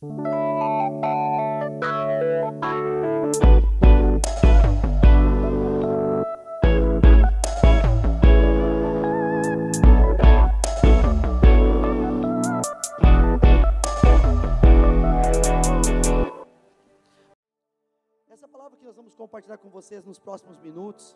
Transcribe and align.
Essa 0.00 0.08
palavra 18.48 18.78
que 18.78 18.84
nós 18.86 18.96
vamos 18.96 19.14
compartilhar 19.14 19.58
com 19.58 19.68
vocês 19.68 20.02
nos 20.06 20.18
próximos 20.18 20.56
minutos 20.60 21.14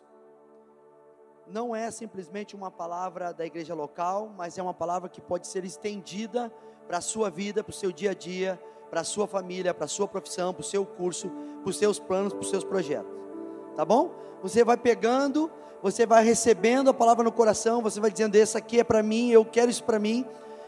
não 1.47 1.75
é 1.75 1.89
simplesmente 1.89 2.55
uma 2.55 2.69
palavra 2.69 3.33
da 3.33 3.47
igreja 3.47 3.73
local, 3.73 4.31
mas 4.37 4.59
é 4.59 4.61
uma 4.61 4.75
palavra 4.75 5.09
que 5.09 5.19
pode 5.19 5.47
ser 5.47 5.65
estendida 5.65 6.53
para 6.87 6.99
a 6.99 7.01
sua 7.01 7.31
vida, 7.31 7.63
para 7.63 7.71
o 7.71 7.73
seu 7.73 7.91
dia 7.91 8.11
a 8.11 8.13
dia, 8.13 8.61
para 8.89 9.01
a 9.01 9.03
sua 9.03 9.27
família, 9.27 9.73
para 9.73 9.85
a 9.85 9.87
sua 9.87 10.07
profissão, 10.07 10.53
para 10.53 10.61
o 10.61 10.63
seu 10.63 10.85
curso, 10.85 11.29
para 11.61 11.69
os 11.69 11.77
seus 11.77 11.99
planos, 11.99 12.33
para 12.33 12.41
os 12.41 12.49
seus 12.49 12.63
projetos. 12.63 13.11
Tá 13.75 13.83
bom? 13.83 14.11
Você 14.41 14.63
vai 14.63 14.77
pegando, 14.77 15.51
você 15.81 16.05
vai 16.05 16.23
recebendo 16.23 16.89
a 16.89 16.93
palavra 16.93 17.23
no 17.23 17.31
coração, 17.31 17.81
você 17.81 17.99
vai 17.99 18.09
dizendo: 18.09 18.35
Essa 18.35 18.59
aqui 18.59 18.79
é 18.79 18.83
para 18.83 19.03
mim, 19.03 19.29
eu 19.31 19.43
quero 19.43 19.69
isso 19.69 19.83
para 19.83 19.99
mim, 19.99 20.25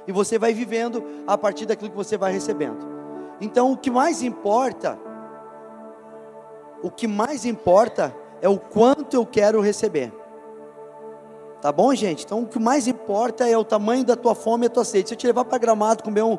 e 0.07 0.11
você 0.11 0.37
vai 0.37 0.53
vivendo 0.53 1.03
a 1.25 1.37
partir 1.37 1.65
daquilo 1.65 1.91
que 1.91 1.97
você 1.97 2.17
vai 2.17 2.31
recebendo. 2.31 2.85
Então, 3.39 3.71
o 3.71 3.77
que 3.77 3.91
mais 3.91 4.21
importa, 4.23 4.99
o 6.81 6.89
que 6.89 7.07
mais 7.07 7.45
importa 7.45 8.15
é 8.41 8.49
o 8.49 8.59
quanto 8.59 9.15
eu 9.15 9.25
quero 9.25 9.61
receber. 9.61 10.11
Tá 11.61 11.71
bom, 11.71 11.93
gente? 11.95 12.23
Então 12.23 12.43
o 12.43 12.45
que 12.45 12.59
mais 12.59 12.87
importa 12.87 13.47
é 13.47 13.57
o 13.57 13.63
tamanho 13.63 14.05
da 14.05 14.15
tua 14.15 14.35
fome 14.35 14.65
e 14.65 14.67
a 14.67 14.69
tua 14.69 14.85
sede. 14.85 15.09
Se 15.09 15.15
eu 15.15 15.17
te 15.17 15.25
levar 15.25 15.43
para 15.43 15.57
gramado 15.57 16.03
comer 16.03 16.21
um, 16.21 16.37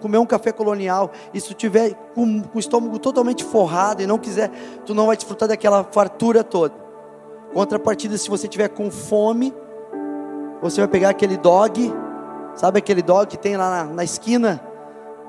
comer 0.00 0.18
um 0.18 0.24
café 0.24 0.50
colonial, 0.50 1.10
e 1.34 1.40
se 1.40 1.48
tu 1.48 1.54
tiver 1.54 1.92
com, 2.14 2.42
com 2.42 2.56
o 2.56 2.60
estômago 2.60 2.98
totalmente 2.98 3.44
forrado 3.44 4.02
e 4.02 4.06
não 4.06 4.18
quiser, 4.18 4.50
tu 4.86 4.94
não 4.94 5.06
vai 5.06 5.16
desfrutar 5.16 5.48
daquela 5.48 5.84
fartura 5.84 6.42
toda. 6.42 6.74
Contrapartida, 7.52 8.16
se 8.16 8.30
você 8.30 8.48
tiver 8.48 8.68
com 8.68 8.90
fome, 8.90 9.54
você 10.62 10.80
vai 10.80 10.88
pegar 10.88 11.10
aquele 11.10 11.36
dog, 11.36 11.92
sabe 12.54 12.78
aquele 12.78 13.02
dog 13.02 13.26
que 13.26 13.36
tem 13.36 13.56
lá 13.56 13.84
na, 13.84 13.92
na 13.92 14.04
esquina, 14.04 14.60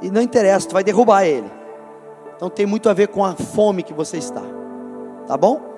e 0.02 0.09
não 0.09 0.22
interessa, 0.22 0.69
tu 0.69 0.73
vai 0.73 0.83
derrubar 0.83 1.25
ele. 1.25 1.52
Então 2.35 2.50
tem 2.50 2.66
muito 2.66 2.89
a 2.89 2.94
ver 2.94 3.09
com 3.09 3.25
a 3.25 3.35
fome 3.35 3.83
que 3.83 3.94
você 3.94 4.17
está. 4.17 4.41
Tá 5.28 5.35
bom? 5.35 5.70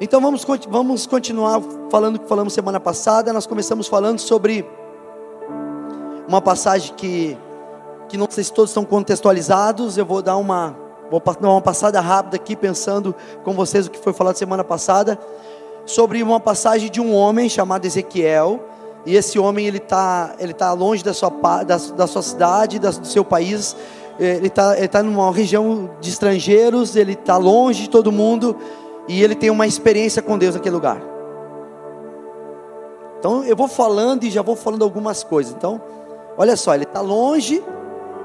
Então 0.00 0.20
vamos, 0.20 0.46
vamos 0.68 1.06
continuar 1.08 1.60
falando 1.90 2.16
o 2.16 2.18
que 2.20 2.28
falamos 2.28 2.52
semana 2.52 2.78
passada. 2.78 3.32
Nós 3.32 3.48
começamos 3.48 3.88
falando 3.88 4.20
sobre 4.20 4.64
uma 6.28 6.40
passagem 6.40 6.94
que, 6.94 7.36
que 8.08 8.16
não 8.16 8.28
sei 8.30 8.44
se 8.44 8.52
todos 8.52 8.70
estão 8.70 8.84
contextualizados. 8.84 9.98
Eu 9.98 10.06
vou 10.06 10.22
dar 10.22 10.36
uma, 10.36 10.76
vou 11.10 11.20
dar 11.20 11.50
uma 11.50 11.60
passada 11.60 12.00
rápida 12.00 12.36
aqui, 12.36 12.54
pensando 12.54 13.12
com 13.42 13.54
vocês 13.54 13.88
o 13.88 13.90
que 13.90 13.98
foi 13.98 14.12
falado 14.12 14.36
semana 14.36 14.62
passada. 14.62 15.18
Sobre 15.84 16.22
uma 16.22 16.38
passagem 16.38 16.88
de 16.88 17.00
um 17.00 17.12
homem 17.12 17.48
chamado 17.48 17.84
Ezequiel. 17.84 18.60
E 19.04 19.16
esse 19.16 19.36
homem 19.36 19.66
ele 19.66 19.78
está 19.78 20.36
ele 20.38 20.52
tá 20.52 20.72
longe 20.74 21.02
da 21.02 21.12
sua, 21.12 21.30
da, 21.66 21.76
da 21.76 22.06
sua 22.06 22.22
cidade, 22.22 22.78
da, 22.78 22.90
do 22.90 23.06
seu 23.06 23.24
país. 23.24 23.74
Ele 24.16 24.46
está 24.46 24.78
ele 24.78 24.86
tá 24.86 25.02
numa 25.02 25.32
região 25.32 25.90
de 26.00 26.08
estrangeiros, 26.08 26.94
ele 26.94 27.14
está 27.14 27.36
longe 27.36 27.82
de 27.82 27.90
todo 27.90 28.12
mundo 28.12 28.56
e 29.08 29.22
ele 29.22 29.34
tem 29.34 29.50
uma 29.50 29.66
experiência 29.66 30.22
com 30.22 30.36
Deus 30.36 30.54
naquele 30.54 30.74
lugar. 30.74 31.00
Então 33.18 33.42
eu 33.44 33.56
vou 33.56 33.66
falando 33.66 34.24
e 34.24 34.30
já 34.30 34.42
vou 34.42 34.54
falando 34.54 34.84
algumas 34.84 35.24
coisas. 35.24 35.52
Então, 35.52 35.80
olha 36.36 36.56
só, 36.56 36.74
ele 36.74 36.84
está 36.84 37.00
longe 37.00 37.64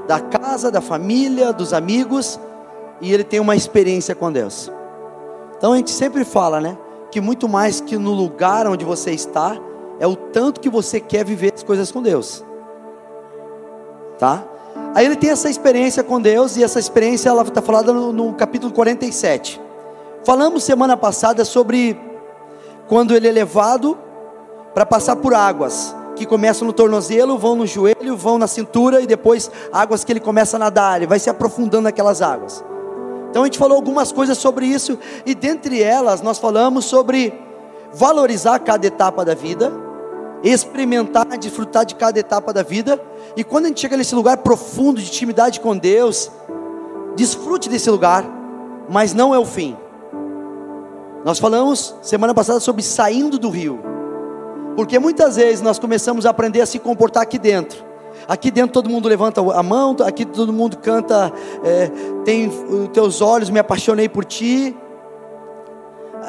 da 0.08 0.20
casa, 0.20 0.70
da 0.70 0.82
família, 0.82 1.54
dos 1.54 1.74
amigos, 1.74 2.40
e 3.02 3.12
ele 3.14 3.24
tem 3.24 3.40
uma 3.40 3.56
experiência 3.56 4.14
com 4.14 4.32
Deus. 4.32 4.72
Então 5.58 5.74
a 5.74 5.78
gente 5.78 5.92
sempre 5.92 6.26
fala, 6.26 6.60
né? 6.60 6.78
Que 7.10 7.22
muito 7.22 7.48
mais 7.48 7.80
que 7.80 7.98
no 7.98 8.12
lugar 8.12 8.68
onde 8.68 8.84
você 8.84 9.12
está, 9.12 9.58
é 10.00 10.06
o 10.06 10.16
tanto 10.16 10.60
que 10.60 10.70
você 10.70 11.00
quer 11.00 11.24
viver 11.24 11.54
as 11.54 11.64
coisas 11.64 11.92
com 11.92 12.02
Deus. 12.02 12.44
Tá? 14.20 14.44
Aí 14.94 15.06
ele 15.06 15.16
tem 15.16 15.30
essa 15.30 15.50
experiência 15.50 16.04
com 16.04 16.20
Deus, 16.22 16.58
e 16.58 16.64
essa 16.64 16.80
experiência 16.80 17.30
ela 17.30 17.44
está 17.44 17.62
falada 17.62 17.94
no, 17.94 18.12
no 18.12 18.34
capítulo 18.34 18.74
47. 18.74 19.63
Falamos 20.26 20.64
semana 20.64 20.96
passada 20.96 21.44
sobre 21.44 22.00
quando 22.88 23.14
ele 23.14 23.28
é 23.28 23.32
levado 23.32 23.98
para 24.74 24.86
passar 24.86 25.18
por 25.18 25.34
águas 25.34 25.94
que 26.16 26.26
começam 26.26 26.66
no 26.66 26.72
tornozelo, 26.74 27.38
vão 27.38 27.56
no 27.56 27.68
joelho, 27.68 28.16
vão 28.16 28.38
na 28.38 28.48
cintura 28.48 29.02
e 29.02 29.08
depois 29.08 29.52
águas 29.72 30.06
que 30.06 30.14
ele 30.14 30.22
começa 30.22 30.56
a 30.56 30.60
nadar, 30.60 30.98
ele 30.98 31.08
vai 31.08 31.20
se 31.20 31.30
aprofundando 31.30 31.84
naquelas 31.84 32.22
águas. 32.22 32.64
Então 33.30 33.42
a 33.42 33.46
gente 33.46 33.58
falou 33.58 33.76
algumas 33.76 34.14
coisas 34.14 34.38
sobre 34.38 34.66
isso 34.66 34.98
e 35.26 35.36
dentre 35.36 35.82
elas 35.82 36.22
nós 36.22 36.40
falamos 36.40 36.86
sobre 36.86 37.34
valorizar 37.92 38.60
cada 38.60 38.88
etapa 38.88 39.26
da 39.26 39.36
vida, 39.36 39.74
experimentar, 40.42 41.26
desfrutar 41.38 41.86
de 41.86 41.96
cada 41.96 42.18
etapa 42.18 42.54
da 42.54 42.64
vida 42.64 42.98
e 43.36 43.44
quando 43.44 43.66
a 43.66 43.68
gente 43.68 43.82
chega 43.82 43.98
nesse 43.98 44.16
lugar 44.16 44.38
profundo 44.38 45.02
de 45.02 45.08
intimidade 45.08 45.60
com 45.60 45.76
Deus, 45.76 46.32
desfrute 47.14 47.68
desse 47.68 47.90
lugar, 47.90 48.24
mas 48.88 49.14
não 49.14 49.36
é 49.36 49.40
o 49.40 49.46
fim. 49.46 49.76
Nós 51.24 51.40
falamos 51.40 51.96
semana 52.02 52.34
passada 52.34 52.60
sobre 52.60 52.82
saindo 52.82 53.40
do 53.40 53.50
rio, 53.50 53.80
porque 54.76 55.00
muitas 55.00 55.38
vezes 55.38 55.62
nós 55.62 55.80
começamos 55.80 56.26
a 56.26 56.32
aprender 56.32 56.60
a 56.60 56.66
se 56.66 56.80
comportar 56.80 57.24
aqui 57.24 57.40
dentro. 57.40 57.84
Aqui 58.28 58.52
dentro 58.52 58.74
todo 58.74 58.90
mundo 58.90 59.08
levanta 59.08 59.42
a 59.42 59.64
mão, 59.64 59.96
aqui 60.06 60.26
todo 60.26 60.52
mundo 60.52 60.78
canta, 60.78 61.32
é, 61.64 61.90
tem 62.26 62.48
os 62.48 62.90
teus 62.90 63.22
olhos, 63.22 63.50
me 63.50 63.60
apaixonei 63.60 64.10
por 64.10 64.26
ti. 64.26 64.76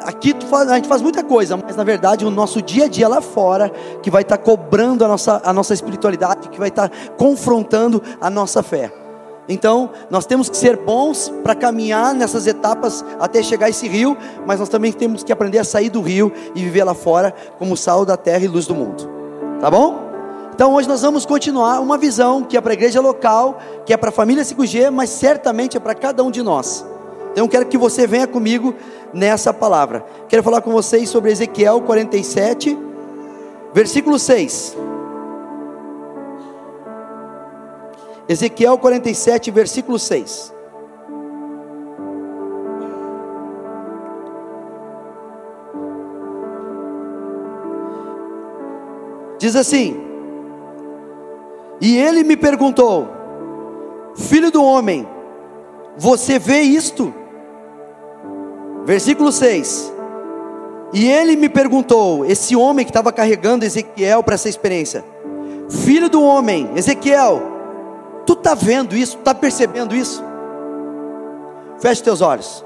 Aqui 0.03 0.33
faz, 0.49 0.69
a 0.69 0.75
gente 0.75 0.87
faz 0.87 1.01
muita 1.01 1.23
coisa, 1.23 1.57
mas 1.57 1.75
na 1.75 1.83
verdade 1.83 2.25
o 2.25 2.29
nosso 2.29 2.61
dia 2.61 2.85
a 2.85 2.87
dia 2.87 3.07
lá 3.07 3.21
fora, 3.21 3.69
que 4.01 4.09
vai 4.09 4.21
estar 4.21 4.37
cobrando 4.37 5.03
a 5.03 5.07
nossa, 5.09 5.41
a 5.43 5.51
nossa 5.51 5.73
espiritualidade, 5.73 6.49
que 6.49 6.57
vai 6.57 6.69
estar 6.69 6.89
confrontando 7.17 8.01
a 8.19 8.29
nossa 8.29 8.63
fé. 8.63 9.04
Então, 9.47 9.91
nós 10.09 10.25
temos 10.25 10.49
que 10.49 10.57
ser 10.57 10.75
bons 10.77 11.31
para 11.43 11.53
caminhar 11.53 12.13
nessas 12.13 12.47
etapas 12.47 13.05
até 13.19 13.43
chegar 13.43 13.67
a 13.67 13.69
esse 13.69 13.87
rio, 13.87 14.17
mas 14.45 14.59
nós 14.59 14.69
também 14.69 14.91
temos 14.91 15.23
que 15.23 15.31
aprender 15.31 15.59
a 15.59 15.63
sair 15.63 15.89
do 15.89 16.01
rio 16.01 16.31
e 16.55 16.63
viver 16.63 16.83
lá 16.83 16.95
fora 16.95 17.33
como 17.59 17.77
sal 17.77 18.05
da 18.05 18.17
terra 18.17 18.43
e 18.43 18.47
luz 18.47 18.65
do 18.65 18.73
mundo. 18.73 19.07
Tá 19.59 19.69
bom? 19.69 20.03
Então, 20.53 20.73
hoje 20.73 20.87
nós 20.87 21.01
vamos 21.01 21.25
continuar 21.25 21.79
uma 21.79 21.97
visão 21.97 22.41
que 22.41 22.57
é 22.57 22.61
para 22.61 22.71
a 22.71 22.73
igreja 22.73 23.01
local, 23.01 23.59
que 23.85 23.93
é 23.93 23.97
para 23.97 24.09
a 24.09 24.11
família 24.11 24.43
5G, 24.43 24.89
mas 24.89 25.09
certamente 25.09 25.77
é 25.77 25.79
para 25.79 25.93
cada 25.93 26.23
um 26.23 26.31
de 26.31 26.41
nós. 26.41 26.85
Então, 27.33 27.47
quero 27.47 27.65
que 27.65 27.77
você 27.77 28.07
venha 28.07 28.25
comigo 28.25 28.73
nessa 29.13 29.53
palavra. 29.53 30.05
Quero 30.29 30.41
falar 30.41 30.61
com 30.61 30.71
vocês 30.71 31.09
sobre 31.09 31.31
Ezequiel 31.31 31.81
47, 31.81 32.77
versículo 33.73 34.17
6. 34.17 34.94
Ezequiel 38.27 38.77
47, 38.77 39.51
versículo 39.51 39.99
6. 39.99 40.53
Diz 49.37 49.55
assim: 49.55 49.95
E 51.79 51.97
ele 51.97 52.23
me 52.23 52.35
perguntou, 52.35 53.07
filho 54.15 54.49
do 54.49 54.63
homem, 54.63 55.07
você 55.97 56.39
vê 56.39 56.61
isto? 56.61 57.13
Versículo 58.85 59.31
6. 59.31 59.93
E 60.93 61.07
ele 61.07 61.35
me 61.35 61.49
perguntou, 61.49 62.25
esse 62.25 62.55
homem 62.55 62.85
que 62.85 62.89
estava 62.89 63.11
carregando 63.11 63.65
Ezequiel 63.65 64.23
para 64.23 64.35
essa 64.35 64.47
experiência, 64.49 65.03
filho 65.69 66.09
do 66.09 66.23
homem, 66.23 66.69
Ezequiel, 66.75 67.54
Tu 68.25 68.33
está 68.33 68.55
vendo 68.55 68.95
isso? 68.95 69.17
Está 69.17 69.33
percebendo 69.33 69.95
isso? 69.95 70.23
Feche 71.79 72.01
teus 72.01 72.21
olhos. 72.21 72.65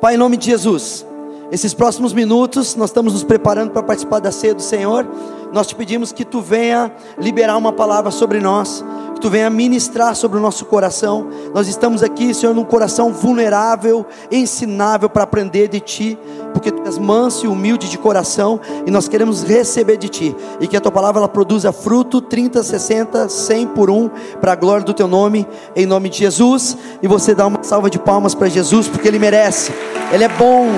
Pai, 0.00 0.14
em 0.14 0.18
nome 0.18 0.36
de 0.36 0.46
Jesus, 0.46 1.06
esses 1.50 1.72
próximos 1.72 2.12
minutos 2.12 2.74
nós 2.74 2.90
estamos 2.90 3.12
nos 3.12 3.22
preparando 3.22 3.70
para 3.70 3.82
participar 3.82 4.18
da 4.18 4.32
ceia 4.32 4.54
do 4.54 4.62
Senhor. 4.62 5.06
Nós 5.52 5.66
te 5.68 5.74
pedimos 5.74 6.12
que 6.12 6.24
tu 6.24 6.40
venha 6.40 6.92
liberar 7.16 7.56
uma 7.56 7.72
palavra 7.72 8.10
sobre 8.10 8.40
nós, 8.40 8.84
que 9.14 9.20
tu 9.20 9.30
venha 9.30 9.48
ministrar 9.48 10.16
sobre 10.16 10.36
o 10.36 10.40
nosso 10.40 10.64
coração. 10.64 11.28
Nós 11.54 11.68
estamos 11.68 12.02
aqui, 12.02 12.34
Senhor, 12.34 12.54
num 12.54 12.64
coração 12.64 13.12
vulnerável, 13.12 14.04
ensinável 14.32 15.08
para 15.08 15.22
aprender 15.22 15.68
de 15.68 15.78
ti, 15.78 16.18
porque 16.52 16.72
és 16.94 16.98
manso 16.98 17.44
e 17.44 17.48
humilde 17.48 17.88
de 17.88 17.98
coração 17.98 18.60
e 18.86 18.90
nós 18.90 19.08
queremos 19.08 19.42
receber 19.42 19.96
de 19.96 20.08
ti. 20.08 20.36
E 20.60 20.66
que 20.66 20.76
a 20.76 20.80
tua 20.80 20.92
palavra 20.92 21.20
ela 21.20 21.28
produza 21.28 21.72
fruto 21.72 22.20
30, 22.20 22.62
60, 22.62 23.28
100 23.28 23.66
por 23.68 23.90
um 23.90 24.08
para 24.40 24.52
a 24.52 24.56
glória 24.56 24.84
do 24.84 24.94
teu 24.94 25.08
nome, 25.08 25.46
em 25.74 25.86
nome 25.86 26.08
de 26.08 26.18
Jesus. 26.18 26.76
E 27.02 27.08
você 27.08 27.34
dá 27.34 27.46
uma 27.46 27.62
salva 27.62 27.90
de 27.90 27.98
palmas 27.98 28.34
para 28.34 28.48
Jesus, 28.48 28.88
porque 28.88 29.08
ele 29.08 29.18
merece. 29.18 29.72
Ele 30.12 30.24
é 30.24 30.28
bom. 30.28 30.68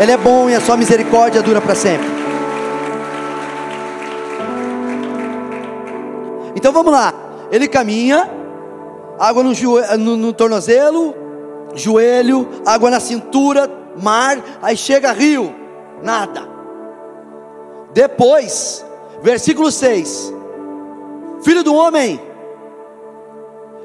Ele 0.00 0.12
é 0.12 0.16
bom 0.16 0.50
e 0.50 0.54
a 0.54 0.60
sua 0.60 0.76
misericórdia 0.76 1.42
dura 1.42 1.60
para 1.60 1.74
sempre. 1.74 2.06
Então 6.54 6.72
vamos 6.72 6.92
lá. 6.92 7.14
Ele 7.50 7.68
caminha 7.68 8.28
água 9.18 9.42
no, 9.42 9.54
joelho, 9.54 9.98
no, 9.98 10.16
no 10.16 10.32
tornozelo, 10.32 11.14
joelho, 11.74 12.48
água 12.66 12.90
na 12.90 13.00
cintura, 13.00 13.81
mar, 14.00 14.42
aí 14.60 14.76
chega 14.76 15.12
rio, 15.12 15.54
nada. 16.02 16.48
Depois, 17.92 18.84
versículo 19.22 19.70
6: 19.70 20.32
Filho 21.42 21.62
do 21.62 21.74
homem, 21.74 22.20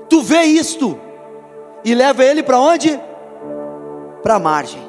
tu 0.10 0.22
vê 0.22 0.44
isto 0.44 1.00
e 1.84 1.94
leva 1.96 2.24
ele 2.24 2.44
para 2.44 2.60
onde? 2.60 3.00
Para 4.22 4.36
a 4.36 4.40
margem. 4.40 4.86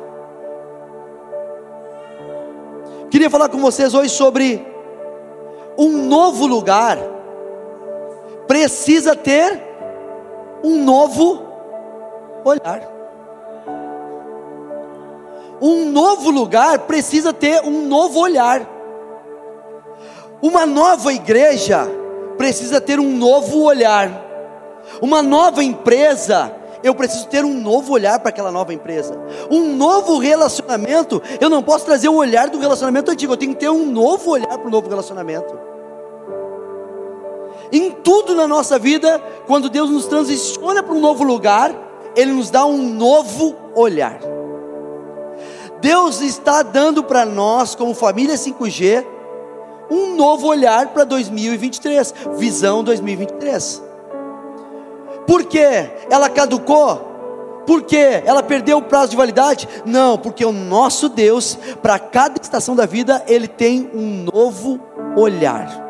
Queria 3.10 3.30
falar 3.30 3.48
com 3.48 3.58
vocês 3.58 3.94
hoje 3.94 4.10
sobre 4.10 4.66
um 5.78 6.04
novo 6.06 6.46
lugar 6.46 6.98
precisa 8.48 9.14
ter 9.14 9.62
um 10.64 10.82
novo 10.82 11.46
olhar. 12.44 12.97
Um 15.60 15.90
novo 15.90 16.31
lugar 16.31 16.81
precisa 16.81 17.32
ter 17.32 17.62
um 17.62 17.87
novo 17.87 18.20
olhar. 18.20 18.66
Uma 20.40 20.64
nova 20.64 21.12
igreja 21.12 21.88
precisa 22.37 22.81
ter 22.81 23.00
um 23.00 23.16
novo 23.16 23.62
olhar. 23.62 24.26
Uma 25.02 25.20
nova 25.22 25.62
empresa, 25.62 26.55
eu 26.82 26.94
preciso 26.94 27.26
ter 27.26 27.44
um 27.44 27.60
novo 27.60 27.93
olhar 27.93 28.20
para 28.20 28.28
aquela 28.31 28.52
nova 28.52 28.72
empresa. 28.72 29.19
Um 29.50 29.75
novo 29.75 30.19
relacionamento, 30.19 31.20
eu 31.40 31.50
não 31.50 31.62
posso 31.62 31.84
trazer 31.84 32.08
o 32.08 32.14
olhar 32.14 32.49
do 32.49 32.58
relacionamento 32.58 33.11
antigo, 33.11 33.32
eu 33.32 33.37
tenho 33.37 33.52
que 33.52 33.61
ter 33.61 33.69
um 33.69 33.84
novo 33.87 34.31
olhar 34.31 34.56
para 34.56 34.66
o 34.66 34.70
novo 34.70 34.88
relacionamento. 34.88 35.58
Em 37.72 37.90
tudo 37.90 38.34
na 38.34 38.46
nossa 38.46 38.78
vida, 38.78 39.20
quando 39.46 39.69
Deus 39.69 39.90
nos 39.90 40.06
transiciona 40.06 40.82
para 40.82 40.94
um 40.94 41.00
novo 41.00 41.25
lugar, 41.25 41.75
Ele 42.16 42.32
nos 42.32 42.50
dá 42.50 42.64
um 42.64 42.78
novo 42.78 43.56
olhar. 43.75 44.38
Deus 45.80 46.20
está 46.20 46.62
dando 46.62 47.02
para 47.04 47.25
nós, 47.25 47.75
como 47.75 47.94
família 47.94 48.34
5G, 48.34 49.04
um 49.90 50.16
novo 50.16 50.46
olhar 50.46 50.88
para 50.88 51.04
2023, 51.04 52.14
visão 52.36 52.84
2023. 52.84 53.82
Por 55.26 55.44
que 55.44 55.58
ela 56.10 56.28
caducou? 56.28 57.06
Porque 57.66 58.22
ela 58.25 58.42
perdeu 58.42 58.78
o 58.78 58.82
prazo 58.82 59.10
de 59.10 59.16
validade? 59.16 59.69
Não, 59.84 60.16
porque 60.16 60.44
o 60.44 60.52
nosso 60.52 61.08
Deus, 61.08 61.58
para 61.82 61.98
cada 61.98 62.40
estação 62.40 62.75
da 62.75 62.86
vida, 62.86 63.22
ele 63.28 63.46
tem 63.46 63.90
um 63.94 64.26
novo 64.32 64.80
olhar. 65.16 65.88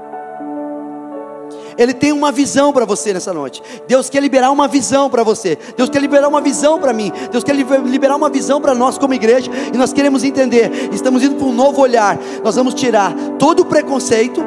Ele 1.78 1.94
tem 1.94 2.10
uma 2.10 2.32
visão 2.32 2.72
para 2.72 2.84
você 2.84 3.12
nessa 3.12 3.32
noite. 3.32 3.62
Deus 3.86 4.10
quer 4.10 4.20
liberar 4.20 4.50
uma 4.50 4.66
visão 4.66 5.08
para 5.08 5.22
você. 5.22 5.56
Deus 5.76 5.88
quer 5.88 6.00
liberar 6.00 6.26
uma 6.26 6.40
visão 6.40 6.80
para 6.80 6.92
mim. 6.92 7.12
Deus 7.30 7.44
quer 7.44 7.54
liberar 7.54 8.16
uma 8.16 8.28
visão 8.28 8.60
para 8.60 8.74
nós 8.74 8.98
como 8.98 9.14
igreja. 9.14 9.48
E 9.72 9.76
nós 9.76 9.92
queremos 9.92 10.24
entender. 10.24 10.90
Estamos 10.92 11.22
indo 11.22 11.36
para 11.36 11.46
um 11.46 11.52
novo 11.52 11.80
olhar. 11.80 12.18
Nós 12.42 12.56
vamos 12.56 12.74
tirar 12.74 13.14
todo 13.38 13.60
o 13.60 13.64
preconceito, 13.64 14.44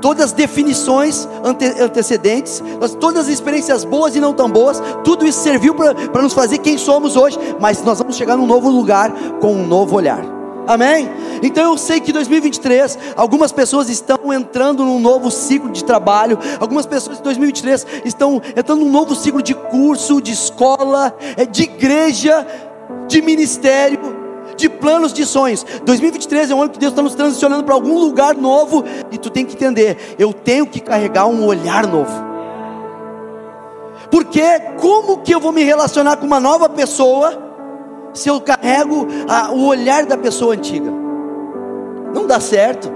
todas 0.00 0.24
as 0.24 0.32
definições 0.32 1.28
ante, 1.44 1.66
antecedentes, 1.66 2.62
todas 2.98 3.26
as 3.26 3.28
experiências 3.28 3.84
boas 3.84 4.16
e 4.16 4.20
não 4.20 4.32
tão 4.32 4.48
boas. 4.50 4.82
Tudo 5.04 5.26
isso 5.26 5.40
serviu 5.40 5.74
para 5.74 6.22
nos 6.22 6.32
fazer 6.32 6.58
quem 6.58 6.78
somos 6.78 7.14
hoje. 7.14 7.38
Mas 7.60 7.82
nós 7.82 7.98
vamos 7.98 8.16
chegar 8.16 8.38
num 8.38 8.46
novo 8.46 8.70
lugar 8.70 9.12
com 9.38 9.52
um 9.52 9.66
novo 9.66 9.94
olhar. 9.94 10.35
Amém? 10.66 11.08
Então 11.42 11.72
eu 11.72 11.78
sei 11.78 12.00
que 12.00 12.12
2023, 12.12 12.98
algumas 13.16 13.52
pessoas 13.52 13.88
estão 13.88 14.32
entrando 14.32 14.84
num 14.84 14.98
novo 14.98 15.30
ciclo 15.30 15.70
de 15.70 15.84
trabalho, 15.84 16.38
algumas 16.58 16.86
pessoas 16.86 17.20
em 17.20 17.22
2023 17.22 17.86
estão 18.04 18.42
entrando 18.56 18.80
num 18.80 18.90
novo 18.90 19.14
ciclo 19.14 19.42
de 19.42 19.54
curso, 19.54 20.20
de 20.20 20.32
escola, 20.32 21.16
é, 21.36 21.44
de 21.44 21.62
igreja, 21.62 22.46
de 23.06 23.22
ministério, 23.22 24.16
de 24.56 24.68
planos, 24.68 25.12
de 25.12 25.24
sonhos. 25.24 25.64
2023 25.84 26.50
é 26.50 26.54
um 26.54 26.62
ano 26.62 26.70
que 26.70 26.78
Deus 26.78 26.92
está 26.92 27.02
nos 27.02 27.14
transicionando 27.14 27.62
para 27.62 27.74
algum 27.74 27.98
lugar 27.98 28.34
novo 28.34 28.84
e 29.12 29.18
tu 29.18 29.30
tem 29.30 29.44
que 29.44 29.54
entender, 29.54 30.16
eu 30.18 30.32
tenho 30.32 30.66
que 30.66 30.80
carregar 30.80 31.26
um 31.26 31.44
olhar 31.44 31.86
novo. 31.86 32.26
Porque 34.10 34.42
como 34.80 35.18
que 35.18 35.34
eu 35.34 35.40
vou 35.40 35.52
me 35.52 35.62
relacionar 35.62 36.16
com 36.16 36.26
uma 36.26 36.40
nova 36.40 36.68
pessoa? 36.68 37.46
Se 38.16 38.28
eu 38.28 38.40
carrego 38.40 39.06
a, 39.28 39.52
o 39.52 39.66
olhar 39.66 40.06
da 40.06 40.16
pessoa 40.16 40.54
antiga? 40.54 40.90
Não 42.14 42.26
dá 42.26 42.40
certo. 42.40 42.90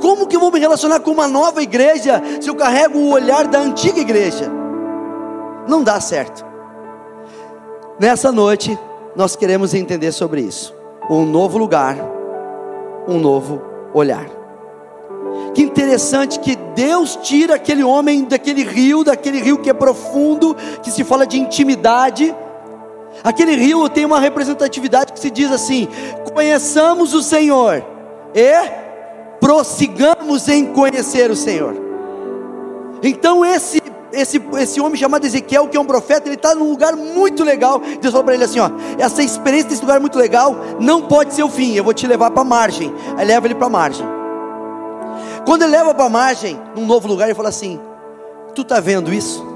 Como 0.00 0.26
que 0.26 0.36
eu 0.36 0.40
vou 0.40 0.50
me 0.50 0.58
relacionar 0.58 1.00
com 1.00 1.10
uma 1.10 1.28
nova 1.28 1.62
igreja 1.62 2.22
se 2.40 2.48
eu 2.48 2.54
carrego 2.54 2.98
o 2.98 3.10
olhar 3.10 3.46
da 3.46 3.58
antiga 3.58 4.00
igreja? 4.00 4.50
Não 5.68 5.82
dá 5.82 6.00
certo. 6.00 6.44
Nessa 7.98 8.32
noite, 8.32 8.78
nós 9.14 9.36
queremos 9.36 9.74
entender 9.74 10.12
sobre 10.12 10.40
isso. 10.40 10.74
Um 11.08 11.26
novo 11.26 11.58
lugar, 11.58 11.96
um 13.06 13.18
novo 13.18 13.60
olhar. 13.92 14.26
Que 15.54 15.62
interessante 15.62 16.38
que 16.38 16.56
Deus 16.74 17.16
tira 17.16 17.56
aquele 17.56 17.82
homem 17.82 18.24
daquele 18.24 18.62
rio, 18.62 19.04
daquele 19.04 19.40
rio 19.40 19.58
que 19.58 19.68
é 19.68 19.74
profundo, 19.74 20.56
que 20.82 20.90
se 20.90 21.02
fala 21.04 21.26
de 21.26 21.38
intimidade, 21.38 22.34
Aquele 23.22 23.54
rio 23.54 23.88
tem 23.88 24.04
uma 24.04 24.18
representatividade 24.18 25.12
que 25.12 25.20
se 25.20 25.30
diz 25.30 25.50
assim: 25.50 25.88
conheçamos 26.32 27.14
o 27.14 27.22
Senhor 27.22 27.84
e 28.34 28.52
prossigamos 29.40 30.48
em 30.48 30.66
conhecer 30.66 31.30
o 31.30 31.36
Senhor. 31.36 31.74
Então 33.02 33.44
esse 33.44 33.80
esse, 34.12 34.42
esse 34.58 34.80
homem 34.80 34.96
chamado 34.96 35.24
Ezequiel, 35.24 35.68
que 35.68 35.76
é 35.76 35.80
um 35.80 35.84
profeta, 35.84 36.28
ele 36.28 36.34
está 36.34 36.54
num 36.54 36.70
lugar 36.70 36.96
muito 36.96 37.44
legal. 37.44 37.80
Deus 38.00 38.12
falou 38.12 38.24
para 38.24 38.34
ele 38.34 38.44
assim: 38.44 38.58
ó, 38.58 38.70
essa 38.98 39.22
experiência 39.22 39.70
desse 39.70 39.82
lugar 39.82 40.00
muito 40.00 40.18
legal 40.18 40.56
não 40.80 41.02
pode 41.02 41.34
ser 41.34 41.42
o 41.42 41.48
fim. 41.48 41.74
Eu 41.74 41.84
vou 41.84 41.94
te 41.94 42.06
levar 42.06 42.30
para 42.30 42.42
a 42.42 42.44
margem. 42.44 42.92
Aí 43.16 43.24
leva 43.24 43.46
ele 43.46 43.54
para 43.54 43.66
a 43.66 43.70
margem. 43.70 44.06
Quando 45.46 45.62
ele 45.62 45.72
leva 45.72 45.94
para 45.94 46.04
a 46.04 46.08
margem, 46.08 46.60
num 46.76 46.86
novo 46.86 47.08
lugar, 47.08 47.26
ele 47.26 47.34
fala 47.34 47.48
assim: 47.48 47.80
Tu 48.54 48.62
está 48.62 48.80
vendo 48.80 49.12
isso? 49.12 49.49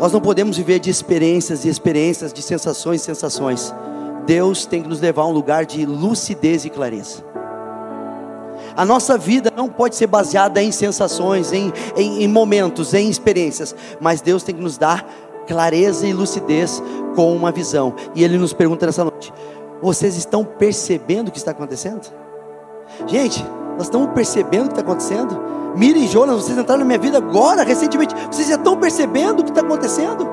Nós 0.00 0.12
não 0.12 0.20
podemos 0.20 0.56
viver 0.56 0.78
de 0.78 0.88
experiências 0.88 1.66
e 1.66 1.68
experiências, 1.68 2.32
de 2.32 2.40
sensações 2.40 3.02
e 3.02 3.04
sensações. 3.04 3.74
Deus 4.24 4.64
tem 4.64 4.82
que 4.82 4.88
nos 4.88 4.98
levar 4.98 5.22
a 5.22 5.26
um 5.26 5.32
lugar 5.32 5.66
de 5.66 5.84
lucidez 5.84 6.64
e 6.64 6.70
clareza. 6.70 7.22
A 8.74 8.82
nossa 8.82 9.18
vida 9.18 9.52
não 9.54 9.68
pode 9.68 9.94
ser 9.96 10.06
baseada 10.06 10.62
em 10.62 10.72
sensações, 10.72 11.52
em, 11.52 11.70
em, 11.94 12.22
em, 12.22 12.28
momentos, 12.28 12.94
em 12.94 13.10
experiências, 13.10 13.74
mas 14.00 14.22
Deus 14.22 14.42
tem 14.42 14.54
que 14.54 14.62
nos 14.62 14.78
dar 14.78 15.06
clareza 15.46 16.06
e 16.06 16.14
lucidez 16.14 16.82
com 17.14 17.36
uma 17.36 17.52
visão. 17.52 17.94
E 18.14 18.24
Ele 18.24 18.38
nos 18.38 18.54
pergunta 18.54 18.86
nessa 18.86 19.04
noite: 19.04 19.30
vocês 19.82 20.16
estão 20.16 20.46
percebendo 20.46 21.28
o 21.28 21.30
que 21.30 21.36
está 21.36 21.50
acontecendo? 21.50 22.10
Gente, 23.06 23.44
nós 23.80 23.86
estamos 23.86 24.12
percebendo 24.12 24.64
o 24.64 24.66
que 24.66 24.72
está 24.78 24.82
acontecendo? 24.82 25.42
Mira 25.74 25.98
e 25.98 26.06
Jonas, 26.06 26.42
vocês 26.42 26.58
entraram 26.58 26.80
na 26.80 26.84
minha 26.84 26.98
vida 26.98 27.16
agora, 27.16 27.62
recentemente. 27.62 28.14
Vocês 28.30 28.46
já 28.46 28.56
estão 28.56 28.76
percebendo 28.76 29.40
o 29.40 29.42
que 29.42 29.50
está 29.50 29.62
acontecendo? 29.62 30.28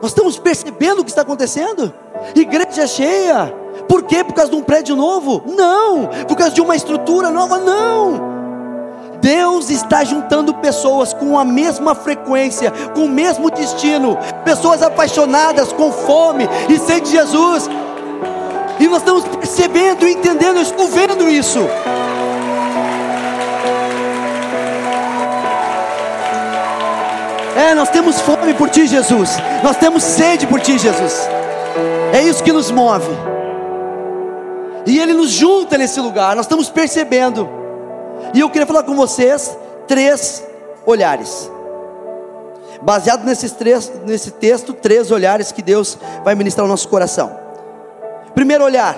Nós 0.00 0.12
estamos 0.12 0.38
percebendo 0.38 1.00
o 1.00 1.04
que 1.04 1.10
está 1.10 1.20
acontecendo? 1.20 1.92
Igreja 2.34 2.86
cheia. 2.86 3.54
Por 3.86 4.02
quê? 4.04 4.24
Por 4.24 4.32
causa 4.32 4.50
de 4.50 4.56
um 4.56 4.62
prédio 4.62 4.96
novo? 4.96 5.42
Não. 5.44 6.08
Por 6.26 6.38
causa 6.38 6.54
de 6.54 6.62
uma 6.62 6.74
estrutura 6.74 7.28
nova? 7.28 7.58
Não. 7.58 8.32
Deus 9.20 9.68
está 9.68 10.02
juntando 10.04 10.54
pessoas 10.54 11.12
com 11.12 11.38
a 11.38 11.44
mesma 11.44 11.94
frequência, 11.94 12.72
com 12.94 13.04
o 13.04 13.08
mesmo 13.10 13.50
destino, 13.50 14.16
pessoas 14.42 14.82
apaixonadas, 14.82 15.70
com 15.70 15.92
fome 15.92 16.48
e 16.70 16.78
sede 16.78 17.10
de 17.10 17.12
Jesus. 17.12 17.68
E 18.80 18.88
nós 18.88 18.98
estamos 18.98 19.24
percebendo, 19.36 20.06
entendendo, 20.06 20.60
estou 20.60 20.88
vendo 20.88 21.28
isso. 21.28 21.60
É, 27.56 27.74
nós 27.74 27.90
temos 27.90 28.20
fome 28.20 28.54
por 28.54 28.70
Ti, 28.70 28.86
Jesus. 28.86 29.30
Nós 29.62 29.76
temos 29.76 30.02
sede 30.02 30.46
por 30.46 30.60
Ti, 30.60 30.78
Jesus. 30.78 31.28
É 32.12 32.22
isso 32.22 32.42
que 32.42 32.52
nos 32.52 32.70
move. 32.70 33.10
E 34.86 34.98
Ele 34.98 35.12
nos 35.12 35.30
junta 35.30 35.78
nesse 35.78 36.00
lugar. 36.00 36.34
Nós 36.34 36.46
estamos 36.46 36.68
percebendo. 36.70 37.48
E 38.34 38.40
eu 38.40 38.48
queria 38.50 38.66
falar 38.66 38.82
com 38.82 38.94
vocês 38.94 39.56
três 39.86 40.44
olhares. 40.86 41.50
Baseado 42.80 43.24
nesses 43.24 43.52
três, 43.52 43.92
nesse 44.04 44.32
texto, 44.32 44.72
três 44.72 45.10
olhares 45.10 45.52
que 45.52 45.62
Deus 45.62 45.96
vai 46.24 46.34
ministrar 46.34 46.64
ao 46.64 46.68
nosso 46.68 46.88
coração. 46.88 47.41
Primeiro 48.34 48.64
olhar. 48.64 48.96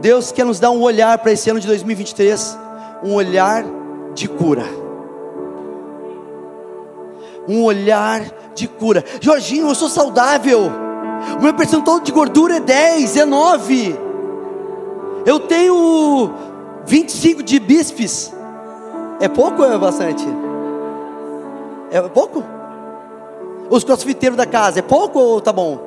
Deus 0.00 0.32
quer 0.32 0.44
nos 0.44 0.58
dar 0.58 0.70
um 0.70 0.80
olhar 0.80 1.18
para 1.18 1.32
esse 1.32 1.50
ano 1.50 1.60
de 1.60 1.66
2023, 1.66 2.58
um 3.04 3.14
olhar 3.14 3.64
de 4.14 4.26
cura 4.28 4.80
um 7.50 7.64
olhar 7.64 8.22
de 8.54 8.68
cura. 8.68 9.04
Jorginho, 9.20 9.68
eu 9.68 9.74
sou 9.74 9.88
saudável. 9.88 10.70
O 11.38 11.42
meu 11.42 11.52
percentual 11.52 12.00
de 12.00 12.12
gordura 12.12 12.56
é 12.56 12.60
10, 12.60 13.16
é 13.16 13.24
9. 13.24 13.98
Eu 15.26 15.40
tenho 15.40 16.30
25 16.86 17.42
de 17.42 17.58
bíceps. 17.58 18.32
É 19.20 19.28
pouco 19.28 19.62
ou 19.62 19.72
é 19.72 19.76
bastante? 19.76 20.24
É 21.90 22.00
pouco? 22.02 22.42
Os 23.68 23.84
crossfiteiros 23.84 24.36
da 24.36 24.46
casa, 24.46 24.78
é 24.78 24.82
pouco 24.82 25.18
ou 25.18 25.40
tá 25.40 25.52
bom? 25.52 25.78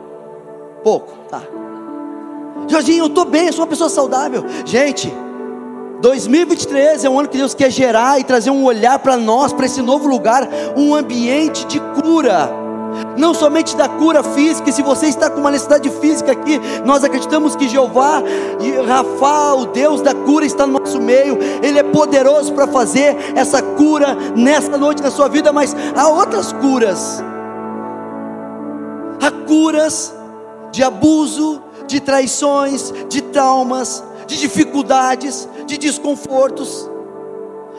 Pouco, 0.84 1.14
tá. 1.30 1.42
Jorginho, 2.68 3.04
eu 3.04 3.08
estou 3.08 3.26
bem, 3.26 3.48
eu 3.48 3.54
sou 3.54 3.64
uma 3.64 3.70
pessoa 3.70 3.90
saudável. 3.90 4.44
Gente, 4.66 5.14
2023 6.02 7.06
é 7.06 7.10
um 7.10 7.18
ano 7.18 7.30
que 7.30 7.38
Deus 7.38 7.54
quer 7.54 7.72
gerar 7.72 8.20
e 8.20 8.26
trazer 8.26 8.50
um 8.50 8.66
olhar 8.66 9.00
para 9.00 9.16
nós, 9.16 9.54
para 9.54 9.66
esse 9.66 9.82
novo 9.82 10.06
lugar, 10.06 10.46
um 10.76 10.94
ambiente 10.94 11.66
de 11.66 11.80
cura. 11.80 12.64
Não 13.18 13.34
somente 13.34 13.74
da 13.78 13.88
cura 13.88 14.22
física, 14.22 14.70
se 14.70 14.82
você 14.82 15.08
está 15.08 15.30
com 15.30 15.40
uma 15.40 15.50
necessidade 15.50 15.90
física 15.90 16.34
aqui, 16.34 16.60
nós 16.84 17.06
acreditamos 17.06 17.56
que 17.56 17.70
Jeová 17.70 18.22
e 18.60 18.72
Rafa, 18.86 19.54
o 19.56 19.68
Deus 19.68 20.02
da 20.02 20.14
cura, 20.14 20.46
está 20.46 20.68
no 20.68 20.78
nosso 20.78 21.00
meio, 21.00 21.38
Ele 21.64 21.80
é 21.80 21.84
poderoso 21.84 22.52
para 22.52 22.68
fazer 22.68 23.16
essa 23.34 23.62
cura 23.62 24.14
nessa 24.36 24.78
noite 24.78 25.02
na 25.02 25.10
sua 25.10 25.30
vida, 25.30 25.54
mas 25.54 25.74
há 25.96 26.10
outras 26.10 26.52
curas, 26.52 27.24
há 29.22 29.32
curas 29.48 30.14
de 30.70 30.84
abuso, 30.84 31.63
de 31.88 32.00
traições, 32.00 32.94
de 33.10 33.22
traumas, 33.22 34.04
de 34.28 34.40
dificuldades, 34.40 35.48
de 35.66 35.78
desconfortos. 35.78 36.90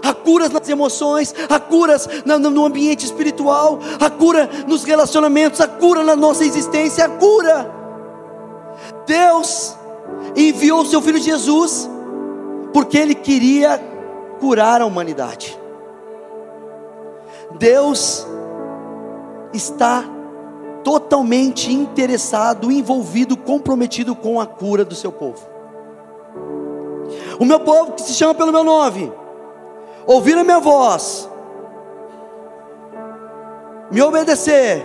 Há 0.02 0.12
curas 0.12 0.50
nas 0.50 0.68
emoções, 0.68 1.34
há 1.48 1.58
curas 1.58 2.08
no 2.26 2.64
ambiente 2.64 3.06
espiritual, 3.06 3.78
há 3.98 4.10
cura 4.10 4.50
nos 4.66 4.84
relacionamentos, 4.84 5.60
há 5.60 5.68
cura 5.68 6.02
na 6.02 6.14
nossa 6.14 6.44
existência, 6.44 7.06
há 7.06 7.08
cura. 7.08 7.70
Deus 9.06 9.74
enviou 10.36 10.82
o 10.82 10.86
seu 10.86 11.00
filho 11.00 11.18
Jesus 11.18 11.88
porque 12.72 12.98
ele 12.98 13.14
queria 13.14 13.80
curar 14.40 14.82
a 14.82 14.86
humanidade. 14.86 15.58
Deus 17.58 18.26
está 19.52 20.04
totalmente 20.84 21.72
interessado, 21.72 22.70
envolvido, 22.70 23.36
comprometido 23.36 24.14
com 24.14 24.38
a 24.40 24.46
cura 24.46 24.84
do 24.84 24.94
seu 24.94 25.10
povo. 25.10 25.42
O 27.40 27.44
meu 27.44 27.58
povo 27.58 27.92
que 27.92 28.02
se 28.02 28.12
chama 28.12 28.34
pelo 28.34 28.52
meu 28.52 28.62
nome, 28.62 29.12
ouvir 30.06 30.36
a 30.36 30.44
minha 30.44 30.60
voz, 30.60 31.28
me 33.90 34.00
obedecer, 34.02 34.84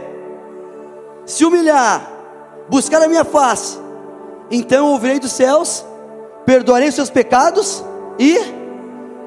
se 1.25 1.45
humilhar, 1.45 2.09
buscar 2.69 3.03
a 3.03 3.07
minha 3.07 3.25
face, 3.25 3.77
então 4.49 4.87
eu 4.87 4.93
ouvirei 4.93 5.19
dos 5.19 5.31
céus, 5.31 5.85
perdoarei 6.45 6.89
os 6.89 6.95
seus 6.95 7.09
pecados 7.09 7.83
e 8.17 8.37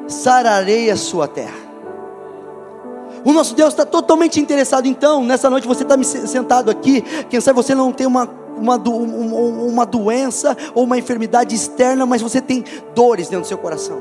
sararei 0.08 0.90
a 0.90 0.96
sua 0.96 1.28
terra. 1.28 1.61
O 3.24 3.32
nosso 3.32 3.54
Deus 3.54 3.72
está 3.72 3.84
totalmente 3.84 4.40
interessado. 4.40 4.86
Então, 4.86 5.24
nessa 5.24 5.48
noite 5.48 5.66
você 5.66 5.82
está 5.82 6.00
sentado 6.02 6.70
aqui. 6.70 7.02
Quem 7.30 7.40
sabe 7.40 7.56
você 7.56 7.74
não 7.74 7.92
tem 7.92 8.06
uma 8.06 8.42
uma, 8.56 8.76
uma 8.76 9.86
doença 9.86 10.56
ou 10.74 10.84
uma 10.84 10.98
enfermidade 10.98 11.54
externa, 11.54 12.06
mas 12.06 12.22
você 12.22 12.40
tem 12.40 12.64
dores 12.94 13.28
dentro 13.28 13.44
do 13.44 13.48
seu 13.48 13.58
coração. 13.58 14.00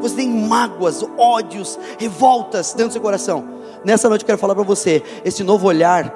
Você 0.00 0.16
tem 0.16 0.28
mágoas, 0.28 1.04
ódios, 1.16 1.78
revoltas 1.98 2.72
dentro 2.72 2.88
do 2.88 2.92
seu 2.92 3.02
coração. 3.02 3.44
Nessa 3.84 4.08
noite 4.08 4.22
eu 4.22 4.26
quero 4.26 4.38
falar 4.38 4.54
para 4.54 4.64
você, 4.64 5.02
esse 5.24 5.42
novo 5.42 5.66
olhar, 5.66 6.12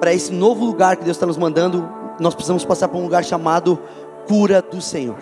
para 0.00 0.12
esse 0.12 0.32
novo 0.32 0.64
lugar 0.64 0.96
que 0.96 1.04
Deus 1.04 1.16
está 1.16 1.26
nos 1.26 1.36
mandando, 1.36 1.88
nós 2.18 2.34
precisamos 2.34 2.64
passar 2.64 2.88
por 2.88 2.98
um 2.98 3.02
lugar 3.02 3.24
chamado 3.24 3.78
cura 4.26 4.62
do 4.62 4.80
Senhor. 4.80 5.18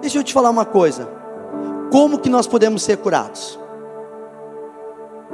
Deixa 0.00 0.18
eu 0.18 0.24
te 0.24 0.32
falar 0.32 0.50
uma 0.50 0.64
coisa. 0.64 1.15
Como 1.90 2.18
que 2.18 2.28
nós 2.28 2.46
podemos 2.46 2.82
ser 2.82 2.96
curados? 2.98 3.58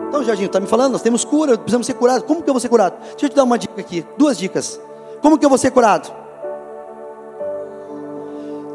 Então, 0.08 0.22
Jorginho, 0.22 0.46
está 0.46 0.60
me 0.60 0.66
falando, 0.66 0.92
nós 0.92 1.02
temos 1.02 1.24
cura, 1.24 1.56
precisamos 1.56 1.86
ser 1.86 1.94
curados. 1.94 2.26
Como 2.26 2.42
que 2.42 2.50
eu 2.50 2.54
vou 2.54 2.60
ser 2.60 2.68
curado? 2.68 2.98
Deixa 3.00 3.26
eu 3.26 3.30
te 3.30 3.36
dar 3.36 3.44
uma 3.44 3.58
dica 3.58 3.80
aqui, 3.80 4.06
duas 4.16 4.36
dicas. 4.36 4.80
Como 5.20 5.38
que 5.38 5.44
eu 5.44 5.48
vou 5.48 5.58
ser 5.58 5.70
curado? 5.70 6.12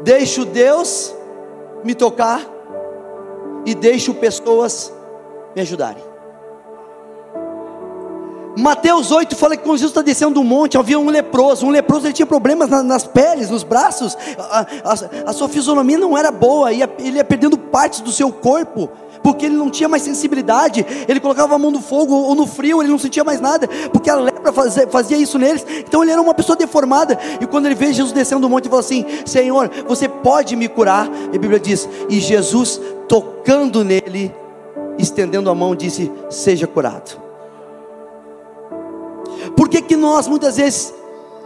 Deixo 0.02 0.44
Deus 0.44 1.14
me 1.84 1.94
tocar 1.94 2.40
e 3.64 3.74
deixo 3.74 4.14
pessoas 4.14 4.92
me 5.54 5.62
ajudarem. 5.62 6.07
Mateus 8.58 9.12
8 9.12 9.36
fala 9.36 9.56
que 9.56 9.62
quando 9.62 9.76
Jesus 9.76 9.92
está 9.92 10.02
descendo 10.02 10.34
do 10.34 10.42
monte, 10.42 10.76
havia 10.76 10.98
um 10.98 11.08
leproso. 11.08 11.64
Um 11.64 11.70
leproso 11.70 12.06
ele 12.06 12.12
tinha 12.12 12.26
problemas 12.26 12.68
na, 12.68 12.82
nas 12.82 13.04
peles, 13.04 13.48
nos 13.48 13.62
braços. 13.62 14.18
A, 14.36 14.66
a, 14.84 15.30
a, 15.30 15.32
sua 15.32 15.48
fisionomia 15.48 15.96
não 15.96 16.18
era 16.18 16.32
boa, 16.32 16.72
ia, 16.72 16.90
ele 16.98 17.18
ia 17.18 17.24
perdendo 17.24 17.56
partes 17.56 18.00
do 18.00 18.10
seu 18.10 18.32
corpo 18.32 18.90
porque 19.22 19.46
ele 19.46 19.56
não 19.56 19.68
tinha 19.68 19.88
mais 19.88 20.02
sensibilidade, 20.02 20.86
ele 21.08 21.18
colocava 21.18 21.54
a 21.54 21.58
mão 21.58 21.72
no 21.72 21.80
fogo 21.80 22.14
ou 22.14 22.34
no 22.36 22.46
frio, 22.46 22.80
ele 22.80 22.88
não 22.88 22.98
sentia 22.98 23.24
mais 23.24 23.40
nada, 23.40 23.68
porque 23.92 24.08
a 24.08 24.14
lepra 24.14 24.52
fazia, 24.52 24.86
fazia 24.86 25.16
isso 25.16 25.38
neles, 25.38 25.66
então 25.68 26.02
ele 26.02 26.12
era 26.12 26.22
uma 26.22 26.32
pessoa 26.32 26.54
deformada, 26.54 27.18
e 27.40 27.44
quando 27.44 27.66
ele 27.66 27.74
vê 27.74 27.92
Jesus 27.92 28.12
descendo 28.12 28.42
do 28.42 28.48
monte, 28.48 28.64
ele 28.64 28.70
falou 28.70 28.80
assim: 28.80 29.04
Senhor, 29.26 29.70
você 29.88 30.08
pode 30.08 30.54
me 30.54 30.68
curar? 30.68 31.10
E 31.32 31.36
a 31.36 31.38
Bíblia 31.38 31.58
diz: 31.58 31.88
E 32.08 32.20
Jesus, 32.20 32.80
tocando 33.08 33.82
nele, 33.82 34.32
estendendo 34.96 35.50
a 35.50 35.54
mão, 35.54 35.74
disse: 35.74 36.10
Seja 36.30 36.68
curado. 36.68 37.27
Por 39.58 39.68
que, 39.68 39.82
que 39.82 39.96
nós 39.96 40.28
muitas 40.28 40.56
vezes 40.56 40.94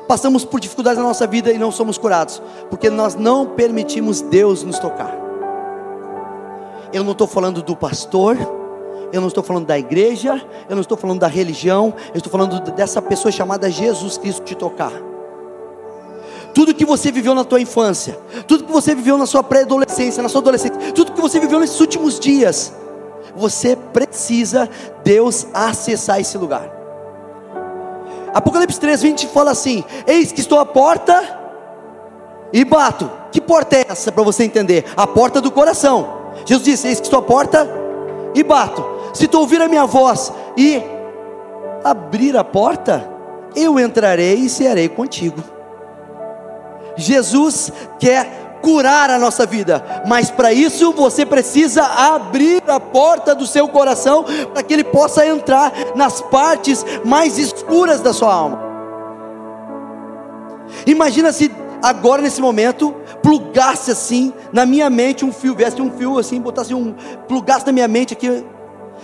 passamos 0.07 0.45
por 0.45 0.61
dificuldades 0.61 0.99
na 0.99 1.09
nossa 1.09 1.27
vida 1.27 1.51
e 1.51 1.57
não 1.57 1.73
somos 1.73 1.97
curados? 1.97 2.43
Porque 2.69 2.91
nós 2.91 3.15
não 3.15 3.47
permitimos 3.47 4.21
Deus 4.21 4.63
nos 4.63 4.79
tocar. 4.79 5.17
Eu 6.93 7.03
não 7.05 7.13
estou 7.13 7.27
falando 7.27 7.63
do 7.63 7.75
pastor, 7.75 8.37
eu 9.15 9.19
não 9.19 9.29
estou 9.29 9.43
falando 9.43 9.65
da 9.65 9.79
igreja, 9.79 10.47
eu 10.69 10.77
não 10.77 10.83
estou 10.83 10.99
falando 10.99 11.21
da 11.21 11.27
religião, 11.27 11.95
eu 12.13 12.19
estou 12.19 12.31
falando 12.31 12.61
dessa 12.73 13.01
pessoa 13.01 13.33
chamada 13.33 13.71
Jesus 13.71 14.19
Cristo 14.19 14.43
te 14.43 14.55
tocar. 14.55 14.93
Tudo 16.53 16.75
que 16.75 16.85
você 16.85 17.11
viveu 17.11 17.35
na 17.35 17.45
tua 17.45 17.63
infância, 17.63 18.19
tudo 18.47 18.65
que 18.65 18.73
você 18.73 18.95
viveu 18.95 19.17
na 19.17 19.25
sua 19.25 19.43
pré-adolescência, 19.43 20.23
na 20.23 20.29
sua 20.29 20.43
adolescência, 20.43 20.93
tudo 20.93 21.13
que 21.13 21.21
você 21.21 21.41
viveu 21.41 21.59
nesses 21.59 21.81
últimos 21.81 22.21
dias, 22.21 22.75
você 23.35 23.75
precisa 23.75 24.69
Deus 25.03 25.47
acessar 25.55 26.21
esse 26.21 26.37
lugar. 26.37 26.82
Apocalipse 28.35 28.81
3, 28.81 29.03
20 29.03 29.27
fala 29.29 29.51
assim: 29.51 29.85
Eis 30.07 30.33
que 30.33 30.41
estou 30.41 30.59
à 30.59 30.67
porta 30.67 31.41
e 32.53 32.65
bato. 32.65 33.11
Que 33.31 33.41
porta 33.41 33.77
é 33.77 33.87
essa 33.89 34.13
para 34.13 34.23
você 34.23 34.45
entender? 34.45 34.85
A 34.97 35.07
porta 35.07 35.41
do 35.41 35.51
coração. 35.51 36.23
Jesus 36.47 36.65
disse: 36.65 36.89
Eis 36.89 37.01
que 37.01 37.07
estou 37.07 37.19
à 37.19 37.23
porta 37.23 37.69
e 38.35 38.43
bato. 38.43 38.85
Se 39.13 39.29
tu 39.29 39.39
ouvir 39.39 39.61
a 39.61 39.69
minha 39.69 39.85
voz 39.85 40.33
e 40.57 40.83
abrir 41.85 42.37
a 42.37 42.45
porta, 42.45 43.09
eu 43.55 43.79
entrarei 43.79 44.35
e 44.35 44.49
cearei 44.49 44.89
contigo. 44.89 45.43
Jesus 46.97 47.73
quer 47.99 48.42
curar 48.63 49.11
a 49.11 49.19
nossa 49.19 49.45
vida, 49.45 50.03
mas 50.07 50.31
para 50.31 50.53
isso 50.53 50.93
você 50.93 51.27
precisa 51.27 51.85
abrir 51.85 52.63
a 52.69 52.79
porta 52.81 53.35
do 53.35 53.47
seu 53.47 53.69
coração 53.69 54.25
para 54.53 54.63
que 54.63 54.73
ele 54.73 54.85
possa 54.85 55.27
entrar 55.27 55.73
nas 55.95 56.21
partes 56.21 56.87
mais 57.05 57.37
escuras 57.37 58.01
da 58.01 58.13
sua 58.13 58.33
alma. 58.33 58.63
Imagina 60.87 61.33
se 61.33 61.51
agora 61.83 62.23
nesse 62.23 62.41
momento, 62.41 62.95
plugasse 63.23 63.91
assim 63.91 64.33
na 64.53 64.65
minha 64.65 64.89
mente 64.89 65.25
um 65.25 65.33
fio, 65.33 65.55
viesse 65.55 65.83
um 65.83 65.91
fio 65.91 66.19
assim, 66.19 66.41
botasse 66.41 66.73
um, 66.73 66.95
plugasse 67.27 67.67
na 67.67 67.73
minha 67.73 67.89
mente 67.89 68.15
aqui 68.15 68.45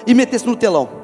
e 0.07 0.15
metesse 0.15 0.47
no 0.47 0.55
telão. 0.55 0.98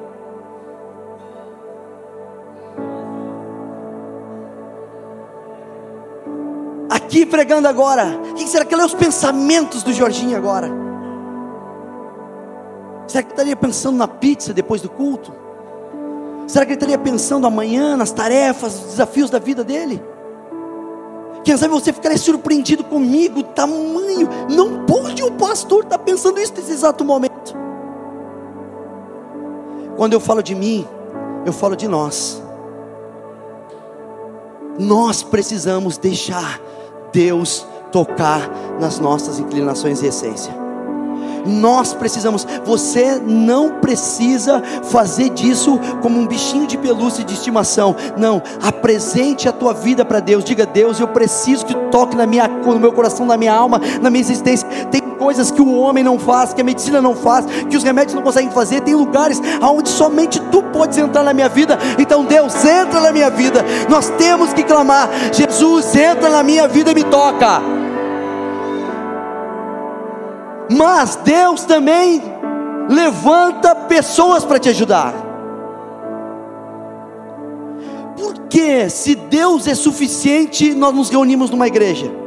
Aqui 7.15 7.25
pregando 7.25 7.65
agora, 7.65 8.19
o 8.31 8.33
que 8.33 8.45
será 8.45 8.65
que 8.65 8.75
é 8.75 8.77
os 8.77 8.93
pensamentos 8.93 9.83
do 9.83 9.93
Jorginho 9.93 10.35
agora? 10.35 10.69
Será 13.07 13.23
que 13.23 13.29
ele 13.29 13.33
estaria 13.35 13.55
pensando 13.55 13.95
na 13.95 14.05
pizza 14.05 14.53
depois 14.53 14.81
do 14.81 14.89
culto? 14.89 15.31
Será 16.45 16.65
que 16.65 16.73
ele 16.73 16.75
estaria 16.75 16.97
pensando 16.97 17.47
amanhã 17.47 17.95
nas 17.95 18.11
tarefas, 18.11 18.75
nos 18.75 18.89
desafios 18.89 19.29
da 19.29 19.39
vida 19.39 19.63
dele? 19.63 20.03
Quem 21.45 21.55
sabe 21.55 21.73
você 21.73 21.93
ficaria 21.93 22.17
surpreendido 22.17 22.83
comigo, 22.83 23.43
tamanho. 23.43 24.27
Não 24.49 24.85
pode 24.85 25.23
o 25.23 25.31
pastor 25.31 25.85
estar 25.85 25.97
tá 25.97 26.03
pensando 26.03 26.37
isso 26.37 26.51
nesse 26.53 26.73
exato 26.73 27.05
momento. 27.05 27.55
Quando 29.95 30.11
eu 30.11 30.19
falo 30.19 30.43
de 30.43 30.53
mim, 30.53 30.85
eu 31.45 31.53
falo 31.53 31.77
de 31.77 31.87
nós. 31.87 32.43
Nós 34.77 35.23
precisamos 35.23 35.97
deixar 35.97 36.59
Deus 37.15 37.65
tocar 37.93 38.51
nas 38.77 38.99
nossas 38.99 39.39
inclinações 39.39 40.01
e 40.01 40.07
essência. 40.07 40.53
Nós 41.45 41.93
precisamos, 41.93 42.45
você 42.65 43.21
não 43.25 43.79
precisa 43.79 44.61
fazer 44.83 45.29
disso 45.29 45.79
como 46.01 46.19
um 46.19 46.27
bichinho 46.27 46.67
de 46.67 46.77
pelúcia 46.77 47.23
de 47.23 47.33
estimação. 47.33 47.95
Não, 48.17 48.41
apresente 48.61 49.47
a 49.47 49.53
tua 49.53 49.73
vida 49.73 50.03
para 50.03 50.19
Deus. 50.19 50.43
Diga, 50.43 50.65
Deus, 50.65 50.99
eu 50.99 51.07
preciso 51.07 51.65
que 51.65 51.75
toque 51.89 52.17
na 52.17 52.25
minha, 52.25 52.47
no 52.47 52.79
meu 52.79 52.91
coração, 52.91 53.25
na 53.25 53.37
minha 53.37 53.53
alma, 53.53 53.79
na 54.01 54.09
minha 54.09 54.21
existência. 54.21 54.67
Tem 54.91 55.04
coisas 55.15 55.51
que 55.51 55.61
o 55.61 55.77
homem 55.79 56.03
não 56.03 56.19
faz, 56.19 56.53
que 56.53 56.61
a 56.61 56.63
medicina 56.63 57.01
não 57.01 57.15
faz, 57.15 57.45
que 57.69 57.75
os 57.75 57.83
remédios 57.83 58.13
não 58.13 58.21
conseguem 58.21 58.51
fazer. 58.51 58.81
Tem 58.81 58.95
lugares 58.95 59.41
onde 59.61 59.89
somente 59.89 60.39
tu 60.51 60.61
podes 60.63 60.97
entrar 60.97 61.23
na 61.23 61.33
minha 61.33 61.49
vida. 61.49 61.77
Então, 61.99 62.23
Deus, 62.25 62.53
entra 62.63 62.99
na 62.99 63.11
minha 63.11 63.29
vida. 63.29 63.63
Nós 63.89 64.09
temos 64.11 64.53
que 64.53 64.63
clamar: 64.63 65.09
Jesus, 65.31 65.95
entra 65.95 66.29
na 66.29 66.43
minha 66.43 66.67
vida 66.67 66.91
e 66.91 66.95
me 66.95 67.03
toca. 67.03 67.61
Mas 70.69 71.15
Deus 71.17 71.63
também 71.63 72.21
levanta 72.89 73.75
pessoas 73.75 74.43
para 74.43 74.59
te 74.59 74.69
ajudar. 74.69 75.13
Porque 78.17 78.89
se 78.89 79.15
Deus 79.15 79.67
é 79.67 79.75
suficiente, 79.75 80.73
nós 80.73 80.93
nos 80.93 81.09
reunimos 81.09 81.49
numa 81.49 81.67
igreja. 81.67 82.24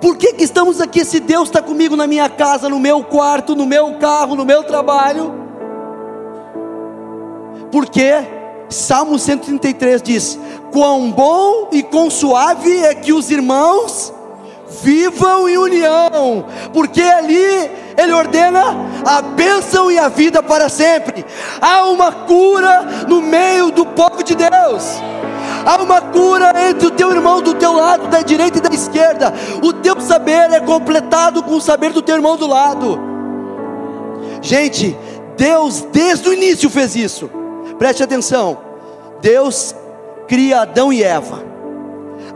Por 0.00 0.16
que, 0.16 0.32
que 0.32 0.44
estamos 0.44 0.80
aqui 0.80 1.04
se 1.04 1.20
Deus 1.20 1.48
está 1.48 1.60
comigo 1.60 1.94
na 1.94 2.06
minha 2.06 2.28
casa, 2.28 2.68
no 2.68 2.80
meu 2.80 3.04
quarto, 3.04 3.54
no 3.54 3.66
meu 3.66 3.94
carro, 3.98 4.34
no 4.34 4.44
meu 4.44 4.64
trabalho? 4.64 5.34
Porque 7.70 8.12
Salmo 8.68 9.18
133 9.18 10.02
diz: 10.02 10.38
Quão 10.72 11.10
bom 11.10 11.68
e 11.72 11.82
quão 11.82 12.08
suave 12.08 12.78
é 12.78 12.94
que 12.94 13.12
os 13.12 13.30
irmãos 13.30 14.12
vivam 14.82 15.48
em 15.48 15.58
união, 15.58 16.46
porque 16.72 17.02
ali 17.02 17.70
ele 18.00 18.12
ordena 18.12 18.62
a 19.04 19.20
bênção 19.20 19.90
e 19.90 19.98
a 19.98 20.08
vida 20.08 20.42
para 20.42 20.68
sempre. 20.68 21.24
Há 21.60 21.84
uma 21.86 22.10
cura 22.10 22.82
no 23.06 23.20
meio 23.20 23.70
do 23.70 23.84
povo 23.84 24.22
de 24.22 24.34
Deus. 24.34 25.00
Há 25.64 25.76
uma 25.82 26.00
cura 26.00 26.52
entre 26.68 26.86
o 26.86 26.90
teu 26.90 27.10
irmão 27.12 27.42
do 27.42 27.54
teu 27.54 27.72
lado, 27.72 28.08
da 28.08 28.22
direita 28.22 28.58
e 28.58 28.60
da 28.62 28.70
esquerda. 28.74 29.32
O 29.62 29.72
teu 29.72 30.00
saber 30.00 30.50
é 30.52 30.60
completado 30.60 31.42
com 31.42 31.56
o 31.56 31.60
saber 31.60 31.92
do 31.92 32.00
teu 32.00 32.16
irmão 32.16 32.36
do 32.36 32.46
lado. 32.46 32.98
Gente, 34.40 34.96
Deus 35.36 35.82
desde 35.92 36.28
o 36.28 36.32
início 36.32 36.70
fez 36.70 36.96
isso. 36.96 37.30
Preste 37.78 38.02
atenção. 38.02 38.58
Deus 39.20 39.74
cria 40.26 40.62
Adão 40.62 40.90
e 40.90 41.02
Eva. 41.02 41.42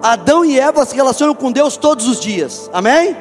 Adão 0.03 0.45
e 0.45 0.61
Eva 0.61 0.85
se 0.85 0.95
relacionam 0.95 1.35
com 1.35 1.51
Deus 1.51 1.79
todos 1.79 2.07
os 2.07 2.21
dias. 2.21 2.69
Amém? 2.73 3.17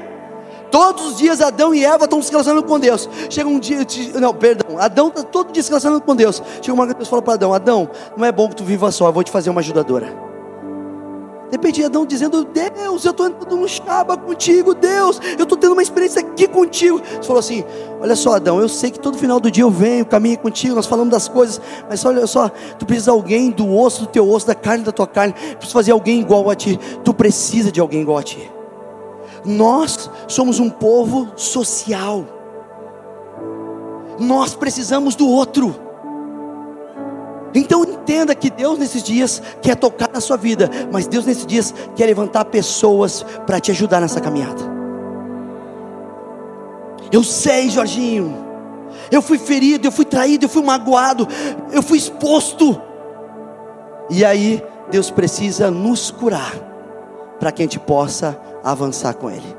Todos 0.73 1.05
os 1.05 1.17
dias 1.17 1.39
Adão 1.39 1.71
e 1.71 1.85
Eva 1.85 2.05
estão 2.05 2.19
se 2.19 2.31
relacionando 2.31 2.65
com 2.65 2.79
Deus. 2.79 3.07
Chega 3.29 3.47
um 3.47 3.59
dia, 3.59 3.85
não, 4.19 4.33
perdão, 4.33 4.79
Adão 4.79 5.09
está 5.09 5.21
todo 5.21 5.51
dia 5.53 5.61
se 5.61 5.69
relacionando 5.69 6.01
com 6.01 6.15
Deus. 6.15 6.41
Chega 6.63 6.73
uma 6.73 6.87
Deus 6.87 7.07
fala 7.07 7.21
para 7.21 7.35
Adão: 7.35 7.53
Adão, 7.53 7.87
não 8.17 8.25
é 8.25 8.31
bom 8.31 8.49
que 8.49 8.55
tu 8.55 8.63
viva 8.63 8.91
só, 8.91 9.07
eu 9.07 9.13
vou 9.13 9.23
te 9.23 9.29
fazer 9.29 9.51
uma 9.51 9.61
ajudadora. 9.61 10.07
De 10.07 11.51
repente 11.51 11.83
Adão 11.83 12.07
dizendo: 12.07 12.43
Deus, 12.43 13.05
eu 13.05 13.11
estou 13.11 13.27
entrando 13.27 13.55
no 13.55 13.69
chaba 13.69 14.17
contigo, 14.17 14.73
Deus, 14.73 15.21
eu 15.37 15.43
estou 15.43 15.55
tendo 15.55 15.73
uma 15.73 15.83
experiência 15.83 16.21
aqui 16.21 16.47
contigo. 16.47 16.99
Você 16.99 17.27
falou 17.27 17.39
assim: 17.39 17.63
Olha 18.01 18.15
só, 18.15 18.33
Adão, 18.33 18.59
eu 18.59 18.67
sei 18.67 18.89
que 18.89 18.99
todo 18.99 19.15
final 19.15 19.39
do 19.39 19.51
dia 19.51 19.63
eu 19.63 19.69
venho, 19.69 20.03
caminho 20.03 20.39
contigo, 20.39 20.73
nós 20.73 20.87
falamos 20.87 21.11
das 21.11 21.27
coisas, 21.27 21.61
mas 21.87 22.03
olha 22.03 22.25
só, 22.25 22.49
tu 22.79 22.85
precisa 22.87 23.11
de 23.11 23.15
alguém 23.15 23.51
do 23.51 23.77
osso 23.77 24.01
do 24.01 24.07
teu 24.07 24.27
osso, 24.27 24.47
da 24.47 24.55
carne 24.55 24.83
da 24.83 24.91
tua 24.91 25.05
carne, 25.05 25.33
precisa 25.33 25.71
fazer 25.71 25.91
alguém 25.91 26.19
igual 26.19 26.49
a 26.49 26.55
ti. 26.55 26.79
Tu 27.03 27.13
precisa 27.13 27.71
de 27.71 27.79
alguém 27.79 28.01
igual 28.01 28.17
a 28.17 28.23
ti. 28.23 28.52
Nós 29.45 30.09
somos 30.27 30.59
um 30.59 30.69
povo 30.69 31.31
social. 31.35 32.25
Nós 34.19 34.55
precisamos 34.55 35.15
do 35.15 35.27
outro. 35.27 35.75
Então 37.55 37.83
entenda 37.83 38.33
que 38.33 38.49
Deus 38.49 38.79
nesses 38.79 39.03
dias 39.03 39.41
quer 39.61 39.75
tocar 39.75 40.09
na 40.11 40.19
sua 40.19 40.37
vida, 40.37 40.69
mas 40.91 41.05
Deus 41.05 41.25
nesses 41.25 41.45
dias 41.45 41.73
quer 41.95 42.07
levantar 42.07 42.45
pessoas 42.45 43.23
para 43.45 43.59
te 43.59 43.71
ajudar 43.71 44.01
nessa 44.01 44.19
caminhada. 44.19 44.73
Eu 47.11 47.23
sei, 47.23 47.69
Jorginho, 47.69 48.35
eu 49.11 49.21
fui 49.21 49.37
ferido, 49.37 49.87
eu 49.87 49.91
fui 49.91 50.05
traído, 50.05 50.45
eu 50.45 50.49
fui 50.49 50.63
magoado, 50.63 51.27
eu 51.71 51.83
fui 51.83 51.97
exposto. 51.97 52.81
E 54.09 54.25
aí 54.25 54.63
Deus 54.89 55.11
precisa 55.11 55.69
nos 55.69 56.09
curar 56.09 56.53
para 57.39 57.51
que 57.51 57.61
a 57.61 57.65
gente 57.65 57.79
possa 57.79 58.39
avançar 58.63 59.13
com 59.15 59.29
ele. 59.29 59.57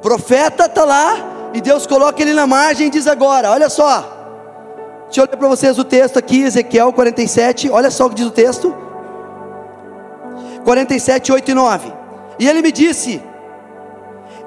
Profeta 0.00 0.64
está 0.64 0.84
lá 0.84 1.50
e 1.54 1.60
Deus 1.60 1.86
coloca 1.86 2.20
ele 2.20 2.34
na 2.34 2.46
margem 2.46 2.88
e 2.88 2.90
diz 2.90 3.06
agora: 3.06 3.50
olha 3.50 3.68
só, 3.68 4.00
deixa 5.04 5.20
eu 5.20 5.24
ler 5.30 5.36
para 5.36 5.48
vocês 5.48 5.78
o 5.78 5.84
texto 5.84 6.18
aqui, 6.18 6.42
Ezequiel 6.42 6.92
47, 6.92 7.70
olha 7.70 7.90
só 7.90 8.06
o 8.06 8.08
que 8.08 8.16
diz 8.16 8.26
o 8.26 8.30
texto: 8.30 8.74
47, 10.64 11.32
8 11.32 11.50
e 11.50 11.54
9. 11.54 11.92
E 12.38 12.48
ele 12.48 12.62
me 12.62 12.72
disse: 12.72 13.22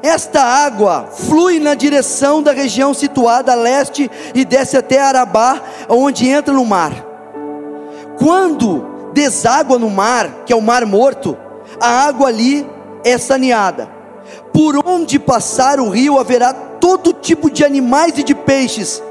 Esta 0.04 0.42
água 0.42 1.08
flui 1.12 1.60
na 1.60 1.76
direção 1.76 2.42
da 2.42 2.52
região 2.52 2.94
situada 2.94 3.54
a 3.54 3.56
leste 3.56 4.10
e 4.34 4.44
desce 4.44 4.78
até 4.78 5.00
Arabá, 5.00 5.62
onde 5.88 6.28
entra 6.28 6.54
no 6.54 6.66
mar. 6.66 6.92
Quando 8.18 9.12
deságua 9.14 9.78
no 9.78 9.90
mar, 9.90 10.44
que 10.46 10.52
é 10.52 10.56
o 10.56 10.62
mar 10.62 10.86
morto, 10.86 11.38
a 11.80 11.88
água 12.08 12.28
ali 12.28 12.75
é 13.06 13.18
saneada. 13.18 13.88
Por 14.52 14.76
onde 14.86 15.20
passar 15.20 15.80
o 15.80 15.88
rio 15.88 16.20
haverá 16.20 16.52
todo 16.54 17.14
tipo 17.14 17.50
de 17.50 17.64
animais 17.64 18.18
e 18.18 18.24
de 18.24 18.34
peixes, 18.34 19.02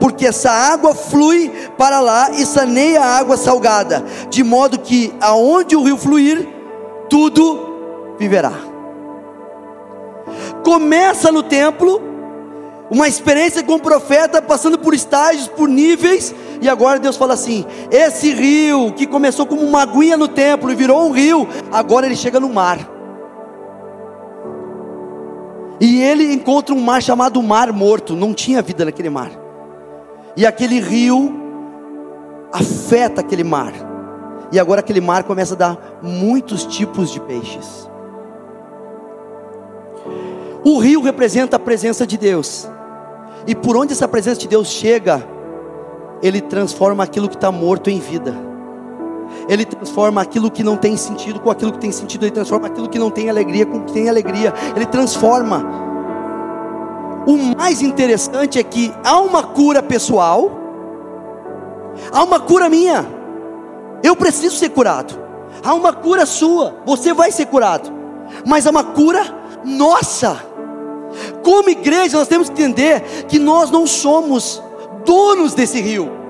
porque 0.00 0.26
essa 0.26 0.50
água 0.50 0.94
flui 0.94 1.50
para 1.78 2.00
lá 2.00 2.30
e 2.32 2.44
saneia 2.44 3.00
a 3.00 3.16
água 3.16 3.36
salgada, 3.36 4.04
de 4.28 4.42
modo 4.42 4.80
que 4.80 5.14
aonde 5.20 5.76
o 5.76 5.84
rio 5.84 5.96
fluir, 5.96 6.46
tudo 7.08 8.16
viverá. 8.18 8.52
Começa 10.64 11.30
no 11.30 11.42
templo, 11.42 12.02
uma 12.90 13.06
experiência 13.06 13.62
com 13.62 13.74
o 13.74 13.80
profeta, 13.80 14.42
passando 14.42 14.78
por 14.78 14.94
estágios, 14.94 15.46
por 15.46 15.68
níveis, 15.68 16.34
e 16.60 16.68
agora 16.68 16.98
Deus 16.98 17.16
fala 17.16 17.34
assim: 17.34 17.64
esse 17.90 18.32
rio 18.32 18.92
que 18.92 19.06
começou 19.06 19.46
como 19.46 19.62
uma 19.62 19.82
aguinha 19.82 20.16
no 20.16 20.26
templo 20.28 20.72
e 20.72 20.74
virou 20.74 21.06
um 21.06 21.10
rio, 21.10 21.46
agora 21.70 22.06
ele 22.06 22.16
chega 22.16 22.40
no 22.40 22.48
mar. 22.48 22.93
E 25.80 26.00
ele 26.00 26.32
encontra 26.32 26.74
um 26.74 26.80
mar 26.80 27.02
chamado 27.02 27.42
Mar 27.42 27.72
Morto, 27.72 28.14
não 28.14 28.32
tinha 28.32 28.62
vida 28.62 28.84
naquele 28.84 29.10
mar. 29.10 29.30
E 30.36 30.46
aquele 30.46 30.80
rio 30.80 31.32
afeta 32.52 33.20
aquele 33.20 33.44
mar. 33.44 33.72
E 34.52 34.58
agora 34.58 34.80
aquele 34.80 35.00
mar 35.00 35.24
começa 35.24 35.54
a 35.54 35.56
dar 35.56 35.98
muitos 36.02 36.64
tipos 36.64 37.10
de 37.10 37.20
peixes. 37.20 37.88
O 40.64 40.78
rio 40.78 41.02
representa 41.02 41.56
a 41.56 41.58
presença 41.58 42.06
de 42.06 42.16
Deus. 42.16 42.68
E 43.46 43.54
por 43.54 43.76
onde 43.76 43.92
essa 43.92 44.08
presença 44.08 44.40
de 44.40 44.48
Deus 44.48 44.68
chega, 44.68 45.26
ele 46.22 46.40
transforma 46.40 47.04
aquilo 47.04 47.28
que 47.28 47.34
está 47.34 47.52
morto 47.52 47.90
em 47.90 47.98
vida. 47.98 48.53
Ele 49.48 49.64
transforma 49.64 50.20
aquilo 50.20 50.50
que 50.50 50.62
não 50.62 50.76
tem 50.76 50.96
sentido 50.96 51.40
com 51.40 51.50
aquilo 51.50 51.72
que 51.72 51.78
tem 51.78 51.92
sentido. 51.92 52.24
Ele 52.24 52.32
transforma 52.32 52.66
aquilo 52.66 52.88
que 52.88 52.98
não 52.98 53.10
tem 53.10 53.28
alegria 53.28 53.66
com 53.66 53.78
o 53.78 53.84
que 53.84 53.92
tem 53.92 54.08
alegria. 54.08 54.52
Ele 54.74 54.86
transforma. 54.86 55.64
O 57.26 57.36
mais 57.56 57.80
interessante 57.80 58.58
é 58.58 58.62
que 58.62 58.92
há 59.02 59.18
uma 59.18 59.42
cura 59.42 59.82
pessoal, 59.82 60.50
há 62.12 62.22
uma 62.22 62.38
cura 62.38 62.68
minha. 62.68 63.06
Eu 64.02 64.14
preciso 64.14 64.56
ser 64.56 64.68
curado. 64.70 65.18
Há 65.62 65.72
uma 65.72 65.92
cura 65.92 66.26
sua, 66.26 66.74
você 66.84 67.14
vai 67.14 67.30
ser 67.30 67.46
curado. 67.46 67.90
Mas 68.46 68.66
há 68.66 68.70
uma 68.70 68.84
cura 68.84 69.22
nossa. 69.64 70.36
Como 71.42 71.70
igreja, 71.70 72.18
nós 72.18 72.28
temos 72.28 72.48
que 72.48 72.60
entender 72.60 73.00
que 73.28 73.38
nós 73.38 73.70
não 73.70 73.86
somos 73.86 74.62
donos 75.04 75.54
desse 75.54 75.80
rio. 75.80 76.23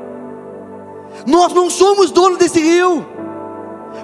Nós 1.27 1.53
não 1.53 1.71
somos 1.71 2.11
dono 2.11 2.37
desse 2.37 2.61
rio. 2.61 3.07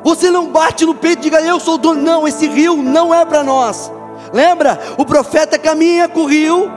Você 0.02 0.30
não 0.30 0.46
bate 0.48 0.87
no 0.87 0.94
peito 0.94 1.20
e 1.20 1.22
diga 1.22 1.40
eu 1.40 1.61
sou 1.61 1.76
dono. 1.76 2.00
Não, 2.00 2.26
esse 2.26 2.46
rio 2.46 2.76
não 2.76 3.14
é 3.14 3.24
para 3.24 3.42
nós. 3.42 3.92
Lembra? 4.33 4.78
O 4.96 5.04
profeta 5.04 5.59
caminha 5.59 6.09
com 6.09 6.20
o 6.20 6.26
rio. 6.26 6.70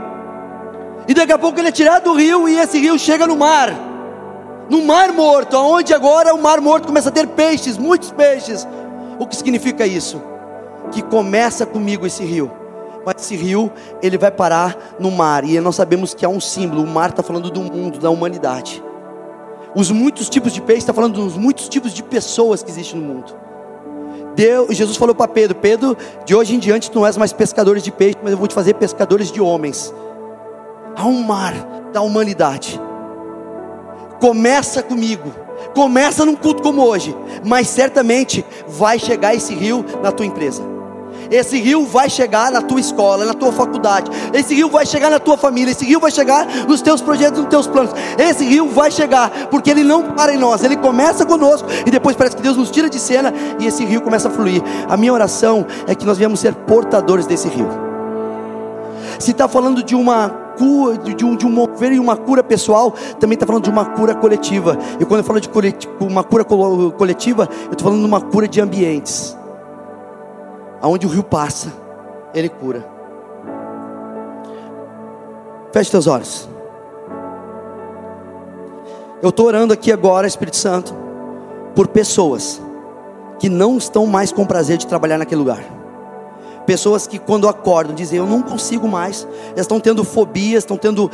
E 1.07 1.13
daqui 1.13 1.31
a 1.31 1.37
pouco 1.37 1.59
ele 1.59 1.69
é 1.69 1.71
tirado 1.71 2.05
do 2.05 2.13
rio 2.13 2.47
e 2.47 2.57
esse 2.57 2.77
rio 2.79 2.97
chega 2.97 3.27
no 3.27 3.35
mar. 3.35 3.69
No 4.69 4.81
mar 4.81 5.11
morto, 5.11 5.57
aonde 5.57 5.93
agora 5.93 6.33
o 6.33 6.41
mar 6.41 6.61
morto 6.61 6.87
começa 6.87 7.09
a 7.09 7.11
ter 7.11 7.27
peixes, 7.27 7.77
muitos 7.77 8.11
peixes. 8.11 8.67
O 9.19 9.27
que 9.27 9.35
significa 9.35 9.85
isso? 9.85 10.21
Que 10.91 11.01
começa 11.01 11.65
comigo 11.65 12.05
esse 12.05 12.23
rio. 12.23 12.51
Mas 13.05 13.15
esse 13.17 13.35
rio, 13.35 13.71
ele 14.01 14.17
vai 14.17 14.31
parar 14.31 14.77
no 14.99 15.11
mar. 15.11 15.43
E 15.43 15.59
nós 15.59 15.75
sabemos 15.75 16.13
que 16.13 16.25
há 16.25 16.29
um 16.29 16.39
símbolo. 16.39 16.83
O 16.83 16.87
mar 16.87 17.09
está 17.09 17.21
falando 17.21 17.51
do 17.51 17.61
mundo, 17.61 17.99
da 17.99 18.09
humanidade. 18.09 18.81
Os 19.75 19.89
muitos 19.89 20.29
tipos 20.29 20.53
de 20.53 20.61
peixe 20.61 20.79
está 20.79 20.93
falando 20.93 21.15
dos 21.15 21.35
muitos 21.35 21.67
tipos 21.67 21.93
de 21.93 22.03
pessoas 22.03 22.61
que 22.61 22.69
existem 22.69 22.99
no 22.99 23.07
mundo. 23.07 23.35
Deus, 24.35 24.75
Jesus 24.75 24.97
falou 24.97 25.15
para 25.15 25.27
Pedro: 25.27 25.55
Pedro, 25.55 25.97
de 26.25 26.35
hoje 26.35 26.55
em 26.55 26.59
diante 26.59 26.91
tu 26.91 26.99
não 26.99 27.07
és 27.07 27.17
mais 27.17 27.33
pescadores 27.33 27.83
de 27.83 27.91
peixe, 27.91 28.17
mas 28.21 28.31
eu 28.31 28.37
vou 28.37 28.47
te 28.47 28.53
fazer 28.53 28.75
pescadores 28.75 29.31
de 29.31 29.41
homens. 29.41 29.93
Há 30.95 31.05
um 31.05 31.23
mar 31.23 31.53
da 31.91 32.01
humanidade. 32.01 32.79
Começa 34.19 34.81
comigo. 34.83 35.31
Começa 35.73 36.25
num 36.25 36.35
culto 36.35 36.61
como 36.61 36.85
hoje, 36.85 37.15
mas 37.43 37.67
certamente 37.67 38.45
vai 38.67 38.99
chegar 38.99 39.33
esse 39.33 39.53
rio 39.55 39.83
na 40.03 40.11
tua 40.11 40.25
empresa. 40.25 40.72
Esse 41.33 41.59
rio 41.59 41.83
vai 41.87 42.11
chegar 42.11 42.51
na 42.51 42.61
tua 42.61 42.79
escola, 42.79 43.25
na 43.25 43.33
tua 43.33 43.51
faculdade. 43.51 44.11
Esse 44.31 44.53
rio 44.53 44.69
vai 44.69 44.85
chegar 44.85 45.09
na 45.09 45.17
tua 45.17 45.35
família. 45.35 45.71
Esse 45.71 45.83
rio 45.83 45.99
vai 45.99 46.11
chegar 46.11 46.45
nos 46.67 46.79
teus 46.79 47.01
projetos, 47.01 47.39
nos 47.39 47.49
teus 47.49 47.65
planos. 47.65 47.91
Esse 48.19 48.45
rio 48.45 48.69
vai 48.69 48.91
chegar, 48.91 49.47
porque 49.49 49.71
ele 49.71 49.83
não 49.83 50.11
para 50.11 50.31
em 50.31 50.37
nós. 50.37 50.63
Ele 50.63 50.77
começa 50.77 51.25
conosco 51.25 51.67
e 51.87 51.89
depois 51.89 52.15
parece 52.15 52.35
que 52.35 52.41
Deus 52.43 52.55
nos 52.55 52.69
tira 52.69 52.87
de 52.87 52.99
cena 52.99 53.33
e 53.59 53.65
esse 53.65 53.83
rio 53.83 54.01
começa 54.01 54.27
a 54.27 54.31
fluir. 54.31 54.61
A 54.87 54.95
minha 54.95 55.11
oração 55.11 55.65
é 55.87 55.95
que 55.95 56.05
nós 56.05 56.19
viemos 56.19 56.39
ser 56.39 56.53
portadores 56.53 57.25
desse 57.25 57.47
rio. 57.47 57.67
Se 59.17 59.31
está 59.31 59.47
falando 59.47 59.81
de 59.81 59.95
uma 59.95 60.29
cura, 60.29 60.99
de 60.99 61.25
um, 61.25 61.35
de 61.35 61.47
um 61.47 61.49
mover 61.49 61.93
e 61.93 61.99
uma 61.99 62.15
cura 62.15 62.43
pessoal, 62.43 62.93
também 63.19 63.33
está 63.33 63.47
falando 63.47 63.63
de 63.63 63.71
uma 63.71 63.85
cura 63.85 64.13
coletiva. 64.13 64.77
E 64.99 65.05
quando 65.05 65.21
eu 65.21 65.23
falo 65.23 65.41
de 65.41 65.49
uma 65.99 66.23
cura 66.23 66.43
coletiva, 66.43 67.49
eu 67.65 67.71
estou 67.71 67.85
falando 67.85 68.01
de 68.01 68.05
uma 68.05 68.21
cura 68.21 68.47
de 68.47 68.61
ambientes 68.61 69.35
aonde 70.83 71.07
o 71.07 71.09
rio 71.09 71.23
passa, 71.23 71.71
ele 72.33 72.49
cura. 72.49 72.85
Feche 75.71 75.89
teus 75.89 76.07
olhos. 76.07 76.49
Eu 79.21 79.29
estou 79.29 79.45
orando 79.45 79.73
aqui 79.73 79.93
agora, 79.93 80.27
Espírito 80.27 80.57
Santo, 80.57 80.93
por 81.73 81.87
pessoas 81.87 82.61
que 83.39 83.47
não 83.47 83.77
estão 83.77 84.05
mais 84.05 84.33
com 84.33 84.45
prazer 84.45 84.75
de 84.75 84.85
trabalhar 84.85 85.17
naquele 85.17 85.39
lugar. 85.39 85.63
Pessoas 86.65 87.05
que 87.07 87.19
quando 87.19 87.47
acordam 87.47 87.95
dizem 87.95 88.19
eu 88.19 88.25
não 88.25 88.41
consigo 88.41 88.87
mais, 88.87 89.27
estão 89.55 89.79
tendo 89.79 90.03
fobias, 90.03 90.63
estão 90.63 90.77
tendo 90.77 91.09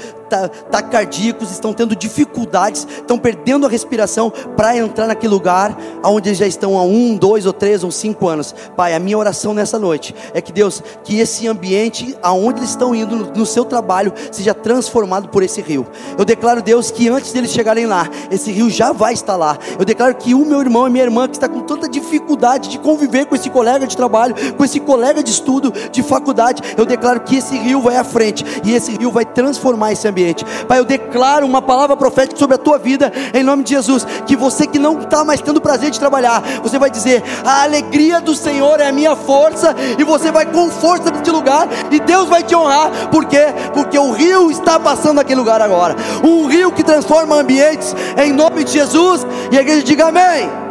taquicardíacos, 0.69 1.51
estão 1.51 1.73
tendo 1.73 1.95
dificuldades, 1.95 2.87
estão 2.89 3.17
perdendo 3.17 3.65
a 3.65 3.69
respiração 3.69 4.31
para 4.55 4.77
entrar 4.77 5.07
naquele 5.07 5.33
lugar 5.33 5.75
onde 6.03 6.29
eles 6.29 6.37
já 6.37 6.45
estão 6.47 6.77
há 6.77 6.83
um, 6.83 7.17
dois 7.17 7.45
ou 7.45 7.53
três 7.53 7.83
ou 7.83 7.91
cinco 7.91 8.27
anos. 8.27 8.53
Pai, 8.75 8.93
a 8.93 8.99
minha 8.99 9.17
oração 9.17 9.53
nessa 9.53 9.79
noite 9.79 10.13
é 10.33 10.41
que 10.41 10.51
Deus, 10.51 10.83
que 11.03 11.19
esse 11.19 11.47
ambiente 11.47 12.15
aonde 12.21 12.59
eles 12.59 12.69
estão 12.69 12.93
indo 12.93 13.15
no, 13.15 13.31
no 13.31 13.45
seu 13.45 13.65
trabalho 13.65 14.13
seja 14.31 14.53
transformado 14.53 15.29
por 15.29 15.41
esse 15.41 15.61
rio. 15.61 15.87
Eu 16.17 16.25
declaro 16.25 16.61
Deus 16.61 16.91
que 16.91 17.09
antes 17.09 17.33
deles 17.33 17.51
chegarem 17.51 17.85
lá, 17.85 18.07
esse 18.29 18.51
rio 18.51 18.69
já 18.69 18.91
vai 18.91 19.13
estar 19.13 19.35
lá. 19.35 19.57
Eu 19.77 19.85
declaro 19.85 20.15
que 20.15 20.33
o 20.33 20.45
meu 20.45 20.61
irmão 20.61 20.87
e 20.87 20.91
minha 20.91 21.03
irmã 21.03 21.27
que 21.27 21.35
está 21.35 21.49
com 21.49 21.61
tanta 21.61 21.89
dificuldade 21.89 22.69
de 22.69 22.77
conviver 22.77 23.25
com 23.25 23.35
esse 23.35 23.49
colega 23.49 23.87
de 23.87 23.97
trabalho, 23.97 24.35
com 24.55 24.63
esse 24.63 24.79
colega 24.79 25.23
de 25.23 25.31
estudo, 25.39 25.73
de 25.91 26.03
faculdade, 26.03 26.61
eu 26.77 26.85
declaro 26.85 27.21
que 27.21 27.37
esse 27.37 27.57
rio 27.57 27.81
vai 27.81 27.97
à 27.97 28.03
frente 28.03 28.45
e 28.63 28.73
esse 28.73 28.95
rio 28.95 29.11
vai 29.11 29.25
transformar 29.25 29.91
esse 29.91 30.07
ambiente. 30.07 30.45
Pai, 30.67 30.79
eu 30.79 30.85
declaro 30.85 31.45
uma 31.45 31.61
palavra 31.61 31.95
profética 31.95 32.37
sobre 32.37 32.55
a 32.55 32.59
tua 32.59 32.77
vida, 32.77 33.11
em 33.33 33.43
nome 33.43 33.63
de 33.63 33.71
Jesus. 33.71 34.05
Que 34.25 34.35
você 34.35 34.67
que 34.67 34.79
não 34.79 34.99
está 34.99 35.23
mais 35.23 35.41
tendo 35.41 35.61
prazer 35.61 35.89
de 35.89 35.99
trabalhar, 35.99 36.43
você 36.61 36.77
vai 36.77 36.89
dizer: 36.89 37.23
A 37.43 37.63
alegria 37.63 38.21
do 38.21 38.35
Senhor 38.35 38.79
é 38.79 38.87
a 38.87 38.91
minha 38.91 39.15
força, 39.15 39.75
e 39.97 40.03
você 40.03 40.31
vai 40.31 40.45
com 40.45 40.69
força 40.69 41.11
deste 41.11 41.31
lugar, 41.31 41.67
e 41.91 41.99
Deus 41.99 42.27
vai 42.27 42.43
te 42.43 42.55
honrar, 42.55 43.09
por 43.09 43.25
quê? 43.25 43.47
Porque 43.73 43.97
o 43.97 44.11
rio 44.11 44.51
está 44.51 44.79
passando 44.79 45.15
naquele 45.15 45.39
lugar 45.39 45.61
agora 45.61 45.95
um 46.23 46.45
rio 46.47 46.71
que 46.71 46.83
transforma 46.83 47.35
ambientes, 47.35 47.95
em 48.17 48.31
nome 48.31 48.63
de 48.63 48.73
Jesus. 48.73 49.25
E 49.51 49.57
a 49.57 49.61
igreja 49.61 49.83
diga 49.83 50.07
amém. 50.07 50.68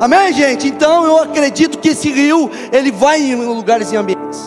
Amém, 0.00 0.32
gente? 0.32 0.66
Então 0.66 1.04
eu 1.04 1.18
acredito 1.18 1.76
que 1.76 1.90
esse 1.90 2.10
rio, 2.10 2.50
ele 2.72 2.90
vai 2.90 3.20
em 3.20 3.34
lugares 3.34 3.92
e 3.92 3.96
ambientes. 3.96 4.40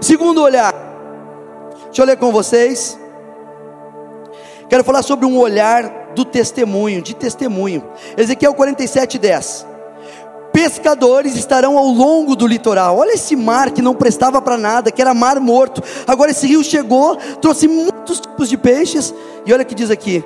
Segundo 0.00 0.40
olhar, 0.40 0.72
deixa 1.86 2.02
eu 2.02 2.06
ler 2.06 2.16
com 2.16 2.30
vocês. 2.30 2.96
Quero 4.68 4.84
falar 4.84 5.02
sobre 5.02 5.26
um 5.26 5.36
olhar 5.36 6.12
do 6.14 6.24
testemunho, 6.24 7.02
de 7.02 7.12
testemunho. 7.12 7.82
Ezequiel 8.16 8.54
47, 8.54 9.18
10. 9.18 9.66
Pescadores 10.52 11.34
estarão 11.34 11.76
ao 11.76 11.86
longo 11.86 12.36
do 12.36 12.46
litoral. 12.46 12.98
Olha 12.98 13.14
esse 13.14 13.34
mar 13.34 13.72
que 13.72 13.82
não 13.82 13.96
prestava 13.96 14.40
para 14.40 14.56
nada, 14.56 14.92
que 14.92 15.02
era 15.02 15.12
mar 15.12 15.40
morto. 15.40 15.82
Agora 16.06 16.30
esse 16.30 16.46
rio 16.46 16.62
chegou, 16.62 17.16
trouxe 17.40 17.66
muitos 17.66 18.20
tipos 18.20 18.48
de 18.48 18.56
peixes. 18.56 19.12
E 19.44 19.52
olha 19.52 19.64
o 19.64 19.66
que 19.66 19.74
diz 19.74 19.90
aqui: 19.90 20.24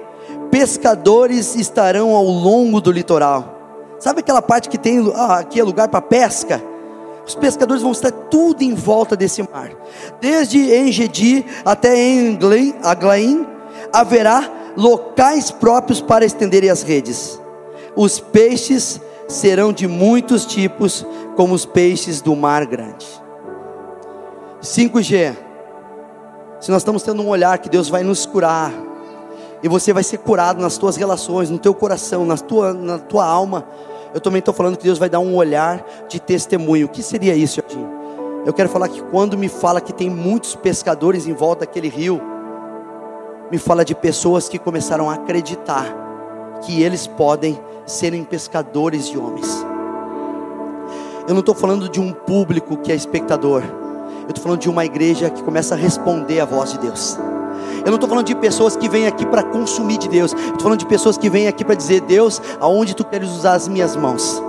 pescadores 0.51 1.57
estarão 1.57 2.15
ao 2.15 2.27
longo 2.27 2.83
do 2.83 2.93
litoral. 2.93 3.60
Sabe 4.01 4.21
aquela 4.21 4.41
parte 4.41 4.71
que 4.71 4.79
tem 4.79 5.13
ah, 5.15 5.41
aqui 5.41 5.61
é 5.61 5.63
lugar 5.63 5.87
para 5.89 6.01
pesca? 6.01 6.61
Os 7.27 7.35
pescadores 7.35 7.83
vão 7.83 7.93
estar 7.93 8.11
tudo 8.11 8.63
em 8.63 8.75
volta 8.75 9.15
desse 9.15 9.43
mar. 9.43 9.71
Desde 10.19 10.75
Engedi 10.75 11.45
até 11.67 11.95
Aglaim, 12.83 13.47
haverá 13.93 14.51
locais 14.75 15.51
próprios 15.51 16.01
para 16.01 16.25
estenderem 16.25 16.71
as 16.71 16.83
redes. 16.83 17.39
Os 17.95 18.19
peixes 18.19 18.99
serão 19.29 19.71
de 19.71 19.87
muitos 19.87 20.47
tipos, 20.47 21.07
como 21.37 21.53
os 21.53 21.67
peixes 21.67 22.23
do 22.23 22.35
mar 22.35 22.65
grande. 22.65 23.07
5G. 24.63 25.37
Se 26.59 26.71
nós 26.71 26.81
estamos 26.81 27.03
tendo 27.03 27.23
um 27.23 27.29
olhar 27.29 27.59
que 27.59 27.69
Deus 27.69 27.91
vai 27.91 28.03
nos 28.03 28.25
curar, 28.25 28.73
e 29.63 29.69
você 29.69 29.93
vai 29.93 30.03
ser 30.03 30.19
curado 30.19 30.61
nas 30.61 30.79
tuas 30.79 30.97
relações, 30.97 31.51
no 31.51 31.59
teu 31.59 31.75
coração, 31.75 32.25
na 32.25 32.39
tua, 32.39 32.73
na 32.73 32.99
tua 32.99 33.27
alma 33.27 33.67
eu 34.13 34.21
também 34.21 34.41
estou 34.41 34.53
falando 34.53 34.77
que 34.77 34.85
Deus 34.85 34.99
vai 34.99 35.09
dar 35.09 35.21
um 35.21 35.35
olhar 35.37 35.85
de 36.09 36.19
testemunho. 36.21 36.87
O 36.87 36.89
que 36.89 37.03
seria 37.03 37.35
isso, 37.35 37.57
Jardim? 37.57 37.87
Eu 38.45 38.53
quero 38.53 38.69
falar 38.69 38.89
que 38.89 39.03
quando 39.05 39.37
me 39.37 39.49
fala 39.49 39.81
que 39.81 39.93
tem 39.93 40.09
muitos 40.09 40.55
pescadores 40.55 41.27
em 41.27 41.33
volta 41.33 41.67
daquele 41.67 41.89
rio, 41.89 42.21
me 43.51 43.59
fala 43.59 43.85
de 43.85 43.95
pessoas 43.95 44.49
que 44.49 44.59
começaram 44.59 45.11
a 45.11 45.15
acreditar 45.15 45.85
que 46.63 46.83
eles 46.83 47.07
podem 47.07 47.61
serem 47.87 48.25
pescadores 48.25 49.09
de 49.09 49.19
homens. 49.19 49.65
Eu 51.29 51.35
não 51.35 51.41
estou 51.41 51.55
falando 51.55 51.89
de 51.89 52.01
um 52.01 52.13
público 52.13 52.77
que 52.79 52.91
é 52.91 52.95
espectador, 52.95 53.63
eu 54.23 54.31
estou 54.31 54.43
falando 54.43 54.61
de 54.61 54.71
uma 54.71 54.85
igreja 54.85 55.31
que 55.31 55.43
começa 55.43 55.75
a 55.75 55.79
responder 55.79 56.41
à 56.41 56.45
voz 56.45 56.73
de 56.73 56.79
Deus. 56.79 57.19
Eu 57.85 57.87
não 57.87 57.95
estou 57.95 58.09
falando 58.09 58.27
de 58.27 58.35
pessoas 58.35 58.77
que 58.77 58.89
vêm 58.89 59.07
aqui 59.07 59.27
para 59.27 59.43
consumir 59.43 59.99
de 59.99 60.09
Deus. 60.09 60.33
Estou 60.33 60.61
falando 60.61 60.79
de 60.79 60.87
pessoas 60.87 61.17
que 61.17 61.29
vêm 61.29 61.49
aqui 61.49 61.65
para 61.65 61.75
dizer: 61.75 62.01
Deus, 62.03 62.41
aonde 62.61 62.95
tu 62.95 63.05
queres 63.05 63.31
usar 63.31 63.55
as 63.55 63.69
minhas 63.69 63.97
mãos? 63.97 64.43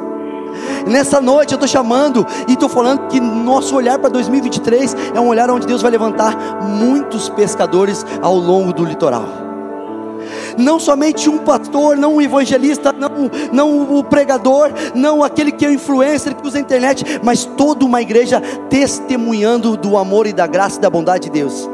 Nessa 0.86 1.22
noite 1.22 1.54
eu 1.54 1.56
estou 1.56 1.68
chamando 1.68 2.26
e 2.48 2.54
estou 2.54 2.68
falando 2.68 3.08
que 3.08 3.20
nosso 3.20 3.76
olhar 3.76 4.00
para 4.00 4.10
2023 4.10 4.96
é 5.16 5.20
um 5.20 5.28
olhar 5.28 5.50
onde 5.50 5.68
Deus 5.68 5.82
vai 5.82 5.92
levantar 5.92 6.62
muitos 6.62 7.30
pescadores 7.30 8.06
ao 8.22 8.36
longo 8.36 8.74
do 8.74 8.84
litoral. 8.84 9.26
Não 10.58 10.80
somente 10.80 11.30
um 11.30 11.40
pastor, 11.40 11.98
não 11.98 12.16
um 12.16 12.22
evangelista, 12.22 12.92
não, 12.92 13.10
não 13.52 13.98
o 13.98 14.04
pregador, 14.04 14.72
não 14.94 15.24
aquele 15.24 15.52
que 15.52 15.66
é 15.66 15.72
influencer 15.72 16.36
que 16.36 16.46
usa 16.46 16.58
a 16.58 16.62
internet, 16.62 17.20
mas 17.24 17.46
toda 17.46 17.86
uma 17.86 18.02
igreja 18.02 18.42
testemunhando 18.70 19.78
do 19.78 19.98
amor 19.98 20.28
e 20.28 20.34
da 20.34 20.46
graça 20.46 20.78
e 20.78 20.82
da 20.82 20.90
bondade 20.90 21.26
de 21.26 21.32
Deus. 21.32 21.70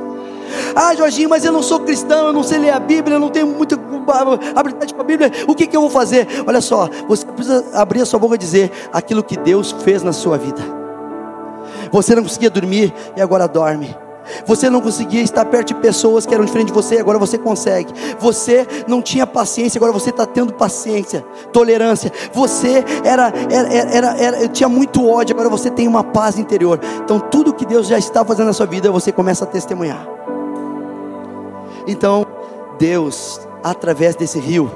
Ah, 0.76 0.96
Jorginho, 0.96 1.30
mas 1.30 1.46
eu 1.46 1.52
não 1.52 1.64
sou 1.64 1.80
cristão, 1.80 2.28
eu 2.28 2.34
não 2.34 2.44
sei 2.44 2.60
ler 2.60 2.72
a 2.72 2.80
Bíblia, 2.80 3.16
eu 3.16 3.20
não 3.20 3.30
tenho 3.30 3.48
muita 3.48 3.80
habilidade 4.56 4.94
com 4.94 5.02
a 5.02 5.04
Bíblia. 5.04 5.32
O 5.48 5.56
que, 5.56 5.68
que 5.68 5.76
eu 5.76 5.82
vou 5.82 5.90
fazer? 5.90 6.28
Olha 6.46 6.62
só, 6.62 6.90
você 7.08 7.26
precisa 7.26 7.66
abrir 7.74 8.02
a 8.02 8.06
sua 8.06 8.20
boca 8.20 8.36
e 8.36 8.38
dizer 8.38 8.72
aquilo 8.92 9.24
que 9.24 9.38
Deus 9.38 9.76
fez 9.84 10.04
na 10.04 10.14
sua 10.14 10.38
vida. 10.38 10.62
Você 11.92 12.16
não 12.16 12.24
conseguia 12.24 12.50
dormir 12.50 12.94
e 13.16 13.22
agora 13.22 13.48
dorme. 13.48 13.96
Você 14.46 14.70
não 14.70 14.82
conseguia 14.82 15.22
estar 15.22 15.46
perto 15.46 15.70
de 15.70 15.76
pessoas 15.76 16.26
que 16.26 16.34
eram 16.34 16.46
diferentes 16.46 16.74
de 16.74 16.76
você, 16.76 17.00
agora 17.00 17.18
você 17.18 17.38
consegue. 17.38 17.94
Você 18.20 18.68
não 18.88 19.02
tinha 19.02 19.26
paciência, 19.26 19.80
agora 19.80 19.92
você 19.92 20.10
está 20.10 20.26
tendo 20.26 20.54
paciência, 20.54 21.26
tolerância. 21.52 22.12
Você 22.34 22.84
era, 23.04 23.32
era, 23.50 23.74
era, 23.74 24.18
era, 24.18 24.48
tinha 24.48 24.70
muito 24.70 25.08
ódio, 25.08 25.34
agora 25.34 25.50
você 25.50 25.70
tem 25.70 25.88
uma 25.88 26.04
paz 26.04 26.38
interior. 26.38 26.80
Então, 27.04 27.20
tudo 27.20 27.54
que 27.54 27.66
Deus 27.66 27.88
já 27.88 27.98
está 27.98 28.24
fazendo 28.24 28.48
na 28.48 28.54
sua 28.54 28.66
vida, 28.66 28.92
você 28.92 29.12
começa 29.12 29.46
a 29.46 29.48
testemunhar. 29.48 30.06
Então, 31.88 32.28
Deus, 32.78 33.40
através 33.64 34.16
desse 34.16 34.40
rio, 34.40 34.70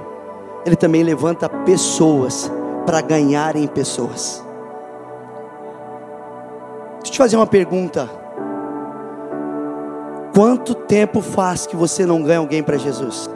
Ele 0.66 0.76
também 0.76 1.04
levanta 1.04 1.50
pessoas 1.50 2.50
para 2.86 3.02
ganharem 3.02 3.68
pessoas. 3.68 4.44
Deixa 7.00 7.10
eu 7.10 7.12
te 7.12 7.18
fazer 7.18 7.36
uma 7.36 7.48
pergunta. 7.48 8.10
Quanto 10.34 10.74
tempo 10.74 11.22
faz 11.22 11.68
que 11.68 11.76
você 11.76 12.06
não 12.06 12.24
ganha 12.24 12.40
alguém 12.40 12.64
para 12.64 12.78
Jesus? 12.78 13.30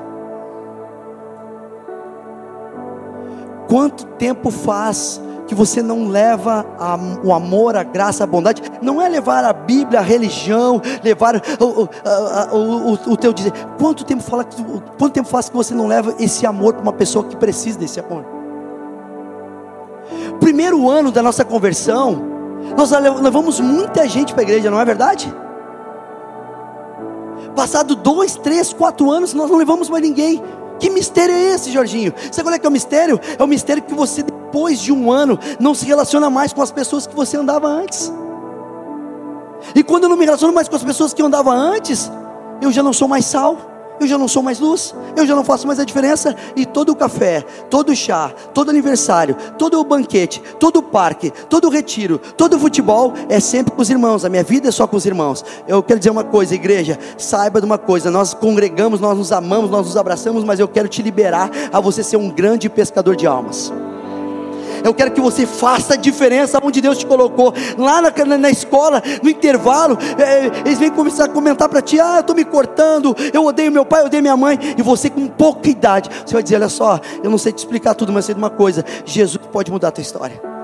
Quanto 3.67 4.05
tempo 4.05 4.49
faz 4.49 5.21
que 5.47 5.55
você 5.55 5.81
não 5.81 6.07
leva 6.07 6.65
a, 6.79 6.97
o 7.23 7.33
amor, 7.33 7.75
a 7.75 7.83
graça, 7.83 8.23
a 8.23 8.27
bondade, 8.27 8.61
não 8.81 9.01
é 9.01 9.07
levar 9.07 9.43
a 9.43 9.53
Bíblia, 9.53 9.99
a 9.99 10.03
religião, 10.03 10.81
levar 11.03 11.35
o, 11.59 11.83
o, 11.83 12.91
o, 12.91 13.13
o 13.13 13.17
teu 13.17 13.31
dizer. 13.31 13.53
Quanto 13.79 14.03
tempo, 14.03 14.23
fala, 14.23 14.45
quanto 14.97 15.13
tempo 15.13 15.27
faz 15.27 15.49
que 15.49 15.55
você 15.55 15.73
não 15.73 15.87
leva 15.87 16.15
esse 16.19 16.45
amor 16.45 16.73
para 16.73 16.83
uma 16.83 16.93
pessoa 16.93 17.25
que 17.25 17.35
precisa 17.35 17.77
desse 17.77 17.99
amor? 17.99 18.25
Primeiro 20.39 20.89
ano 20.89 21.11
da 21.11 21.21
nossa 21.21 21.43
conversão, 21.45 22.21
nós 22.77 22.91
levamos 22.91 23.59
muita 23.59 24.07
gente 24.07 24.33
para 24.33 24.41
a 24.41 24.45
igreja, 24.45 24.71
não 24.71 24.79
é 24.79 24.85
verdade? 24.85 25.33
Passado 27.55 27.95
dois, 27.95 28.35
três, 28.35 28.73
quatro 28.73 29.09
anos, 29.09 29.33
nós 29.33 29.49
não 29.49 29.57
levamos 29.57 29.89
mais 29.89 30.03
ninguém. 30.03 30.41
Que 30.79 30.89
mistério 30.89 31.33
é 31.33 31.53
esse, 31.53 31.71
Jorginho? 31.71 32.13
Sabe 32.31 32.43
qual 32.43 32.55
é 32.55 32.59
que 32.59 32.65
é 32.65 32.69
o 32.69 32.71
mistério? 32.71 33.19
É 33.37 33.43
o 33.43 33.47
mistério 33.47 33.81
que 33.83 33.93
você, 33.93 34.23
depois 34.23 34.79
de 34.79 34.91
um 34.91 35.11
ano, 35.11 35.39
não 35.59 35.73
se 35.73 35.85
relaciona 35.85 36.29
mais 36.29 36.53
com 36.53 36.61
as 36.61 36.71
pessoas 36.71 37.07
que 37.07 37.15
você 37.15 37.37
andava 37.37 37.67
antes. 37.67 38.11
E 39.73 39.83
quando 39.83 40.03
eu 40.03 40.09
não 40.09 40.17
me 40.17 40.25
relaciono 40.25 40.53
mais 40.53 40.67
com 40.67 40.75
as 40.75 40.83
pessoas 40.83 41.13
que 41.13 41.21
eu 41.21 41.25
andava 41.25 41.51
antes, 41.51 42.11
eu 42.61 42.71
já 42.71 42.83
não 42.83 42.93
sou 42.93 43.07
mais 43.07 43.25
sal 43.25 43.74
eu 43.99 44.07
já 44.07 44.17
não 44.17 44.27
sou 44.27 44.43
mais 44.43 44.59
luz, 44.59 44.93
eu 45.15 45.25
já 45.25 45.35
não 45.35 45.43
faço 45.43 45.65
mais 45.67 45.79
a 45.79 45.85
diferença. 45.85 46.35
E 46.55 46.65
todo 46.65 46.95
café, 46.95 47.41
todo 47.69 47.95
chá, 47.95 48.31
todo 48.53 48.69
aniversário, 48.69 49.35
todo 49.57 49.83
banquete, 49.83 50.41
todo 50.59 50.81
parque, 50.81 51.31
todo 51.49 51.69
retiro, 51.69 52.17
todo 52.17 52.59
futebol 52.59 53.13
é 53.29 53.39
sempre 53.39 53.73
com 53.73 53.81
os 53.81 53.89
irmãos. 53.89 54.25
A 54.25 54.29
minha 54.29 54.43
vida 54.43 54.69
é 54.69 54.71
só 54.71 54.87
com 54.87 54.97
os 54.97 55.05
irmãos. 55.05 55.43
Eu 55.67 55.81
quero 55.81 55.99
dizer 55.99 56.09
uma 56.09 56.23
coisa, 56.23 56.55
igreja, 56.55 56.99
saiba 57.17 57.59
de 57.59 57.65
uma 57.65 57.77
coisa: 57.77 58.11
nós 58.11 58.33
congregamos, 58.33 58.99
nós 58.99 59.17
nos 59.17 59.31
amamos, 59.31 59.69
nós 59.69 59.85
nos 59.85 59.97
abraçamos, 59.97 60.43
mas 60.43 60.59
eu 60.59 60.67
quero 60.67 60.87
te 60.87 61.01
liberar 61.01 61.49
a 61.71 61.79
você 61.79 62.03
ser 62.03 62.17
um 62.17 62.29
grande 62.29 62.69
pescador 62.69 63.15
de 63.15 63.25
almas. 63.25 63.71
Eu 64.85 64.93
quero 64.93 65.09
que 65.09 65.19
você 65.19 65.47
faça 65.47 65.95
a 65.95 65.97
diferença 65.97 66.59
onde 66.63 66.79
Deus 66.79 66.99
te 66.99 67.07
colocou. 67.07 67.51
Lá 67.75 68.03
na, 68.03 68.37
na 68.37 68.49
escola, 68.51 69.01
no 69.23 69.29
intervalo, 69.29 69.97
é, 70.19 70.45
eles 70.63 70.77
vêm 70.77 70.91
começar 70.91 71.25
a 71.25 71.27
comentar 71.27 71.67
para 71.67 71.81
ti: 71.81 71.99
Ah, 71.99 72.17
eu 72.17 72.21
estou 72.21 72.35
me 72.35 72.45
cortando, 72.45 73.15
eu 73.33 73.43
odeio 73.43 73.71
meu 73.71 73.83
pai, 73.83 74.01
eu 74.01 74.05
odeio 74.05 74.21
minha 74.21 74.37
mãe. 74.37 74.59
E 74.77 74.81
você, 74.83 75.09
com 75.09 75.27
pouca 75.27 75.67
idade, 75.67 76.07
você 76.23 76.33
vai 76.35 76.43
dizer: 76.43 76.57
Olha 76.57 76.69
só, 76.69 76.99
eu 77.23 77.31
não 77.31 77.39
sei 77.39 77.51
te 77.51 77.57
explicar 77.57 77.95
tudo, 77.95 78.13
mas 78.13 78.25
sei 78.25 78.35
de 78.35 78.39
uma 78.39 78.51
coisa: 78.51 78.85
Jesus 79.03 79.43
pode 79.51 79.71
mudar 79.71 79.87
a 79.87 79.91
tua 79.91 80.03
história 80.03 80.54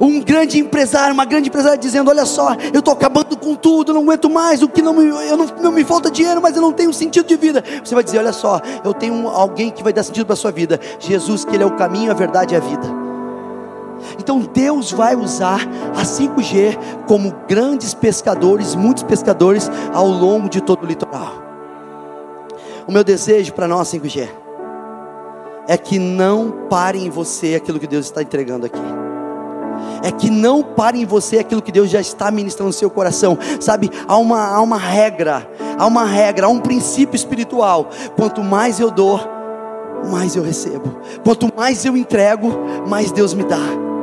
um 0.00 0.20
grande 0.20 0.58
empresário, 0.58 1.14
uma 1.14 1.24
grande 1.24 1.48
empresária 1.48 1.78
dizendo: 1.78 2.08
Olha 2.10 2.24
só, 2.24 2.54
eu 2.72 2.80
estou 2.80 2.92
acabando 2.92 3.36
com 3.36 3.54
tudo, 3.54 3.92
não 3.92 4.02
aguento 4.02 4.28
mais, 4.28 4.62
o 4.62 4.68
que 4.68 4.82
não 4.82 4.94
me, 4.94 5.06
eu 5.06 5.36
não, 5.36 5.46
não 5.62 5.72
me 5.72 5.84
falta 5.84 6.10
dinheiro, 6.10 6.40
mas 6.42 6.56
eu 6.56 6.62
não 6.62 6.72
tenho 6.72 6.92
sentido 6.92 7.26
de 7.26 7.36
vida. 7.36 7.62
Você 7.82 7.94
vai 7.94 8.02
dizer: 8.02 8.18
Olha 8.18 8.32
só, 8.32 8.60
eu 8.84 8.92
tenho 8.92 9.28
alguém 9.28 9.70
que 9.70 9.82
vai 9.82 9.92
dar 9.92 10.02
sentido 10.02 10.26
para 10.26 10.34
a 10.34 10.36
sua 10.36 10.50
vida, 10.50 10.80
Jesus, 10.98 11.44
que 11.44 11.54
Ele 11.54 11.62
é 11.62 11.66
o 11.66 11.76
caminho, 11.76 12.10
a 12.10 12.14
verdade 12.14 12.54
e 12.54 12.56
a 12.56 12.60
vida. 12.60 13.04
Então 14.18 14.40
Deus 14.40 14.90
vai 14.90 15.14
usar 15.14 15.60
a 15.96 16.02
5G 16.02 16.76
como 17.06 17.34
grandes 17.48 17.94
pescadores, 17.94 18.74
muitos 18.74 19.02
pescadores 19.02 19.70
ao 19.92 20.06
longo 20.06 20.48
de 20.48 20.60
todo 20.60 20.82
o 20.82 20.86
litoral. 20.86 21.42
O 22.86 22.92
meu 22.92 23.02
desejo 23.02 23.52
para 23.54 23.66
nós 23.66 23.88
5G 23.88 24.28
é 25.66 25.78
que 25.78 25.98
não 25.98 26.66
pare 26.68 26.98
em 26.98 27.08
você 27.08 27.54
aquilo 27.54 27.80
que 27.80 27.86
Deus 27.86 28.06
está 28.06 28.20
entregando 28.20 28.66
aqui 28.66 29.03
é 30.02 30.10
que 30.10 30.30
não 30.30 30.62
pare 30.62 31.00
em 31.00 31.04
você 31.04 31.38
aquilo 31.38 31.62
que 31.62 31.72
Deus 31.72 31.90
já 31.90 32.00
está 32.00 32.30
ministrando 32.30 32.68
no 32.68 32.72
seu 32.72 32.90
coração. 32.90 33.38
Sabe, 33.60 33.90
há 34.06 34.16
uma, 34.16 34.46
há 34.46 34.60
uma 34.60 34.78
regra, 34.78 35.48
há 35.78 35.86
uma 35.86 36.04
regra, 36.04 36.46
há 36.46 36.48
um 36.48 36.60
princípio 36.60 37.16
espiritual. 37.16 37.88
Quanto 38.16 38.42
mais 38.42 38.80
eu 38.80 38.90
dou, 38.90 39.20
mais 40.10 40.36
eu 40.36 40.42
recebo. 40.42 40.98
Quanto 41.22 41.52
mais 41.54 41.84
eu 41.84 41.96
entrego, 41.96 42.52
mais 42.88 43.10
Deus 43.10 43.34
me 43.34 43.44
dá. 43.44 43.93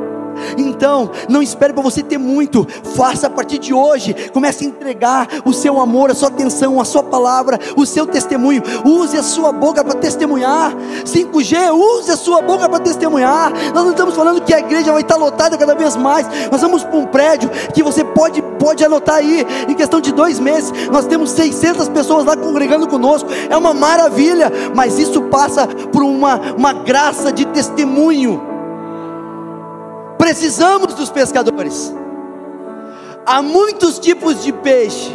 Então, 0.56 1.10
não 1.28 1.42
espere 1.42 1.72
para 1.72 1.82
você 1.82 2.02
ter 2.02 2.18
muito, 2.18 2.66
faça 2.96 3.26
a 3.26 3.30
partir 3.30 3.58
de 3.58 3.72
hoje, 3.72 4.14
comece 4.32 4.64
a 4.64 4.68
entregar 4.68 5.28
o 5.44 5.52
seu 5.52 5.80
amor, 5.80 6.10
a 6.10 6.14
sua 6.14 6.28
atenção, 6.28 6.80
a 6.80 6.84
sua 6.84 7.02
palavra, 7.02 7.58
o 7.76 7.86
seu 7.86 8.06
testemunho. 8.06 8.62
Use 8.84 9.16
a 9.16 9.22
sua 9.22 9.52
boca 9.52 9.84
para 9.84 9.94
testemunhar. 9.94 10.74
5G, 11.04 11.72
use 11.72 12.10
a 12.10 12.16
sua 12.16 12.42
boca 12.42 12.68
para 12.68 12.80
testemunhar. 12.80 13.52
Nós 13.74 13.84
não 13.84 13.90
estamos 13.90 14.14
falando 14.14 14.40
que 14.42 14.54
a 14.54 14.58
igreja 14.58 14.92
vai 14.92 15.02
estar 15.02 15.16
lotada 15.16 15.56
cada 15.56 15.74
vez 15.74 15.96
mais. 15.96 16.26
Nós 16.50 16.60
vamos 16.60 16.84
para 16.84 16.96
um 16.96 17.06
prédio 17.06 17.50
que 17.72 17.82
você 17.82 18.04
pode, 18.04 18.42
pode 18.58 18.84
anotar 18.84 19.16
aí, 19.16 19.46
em 19.68 19.74
questão 19.74 20.00
de 20.00 20.12
dois 20.12 20.38
meses, 20.38 20.72
nós 20.90 21.06
temos 21.06 21.30
600 21.30 21.88
pessoas 21.88 22.24
lá 22.24 22.36
congregando 22.36 22.86
conosco. 22.86 23.28
É 23.48 23.56
uma 23.56 23.74
maravilha, 23.74 24.50
mas 24.74 24.98
isso 24.98 25.22
passa 25.22 25.66
por 25.66 26.02
uma, 26.02 26.40
uma 26.56 26.72
graça 26.72 27.32
de 27.32 27.44
testemunho 27.46 28.51
Precisamos 30.22 30.94
dos 30.94 31.10
pescadores. 31.10 31.92
Há 33.26 33.42
muitos 33.42 33.98
tipos 33.98 34.40
de 34.40 34.52
peixe. 34.52 35.12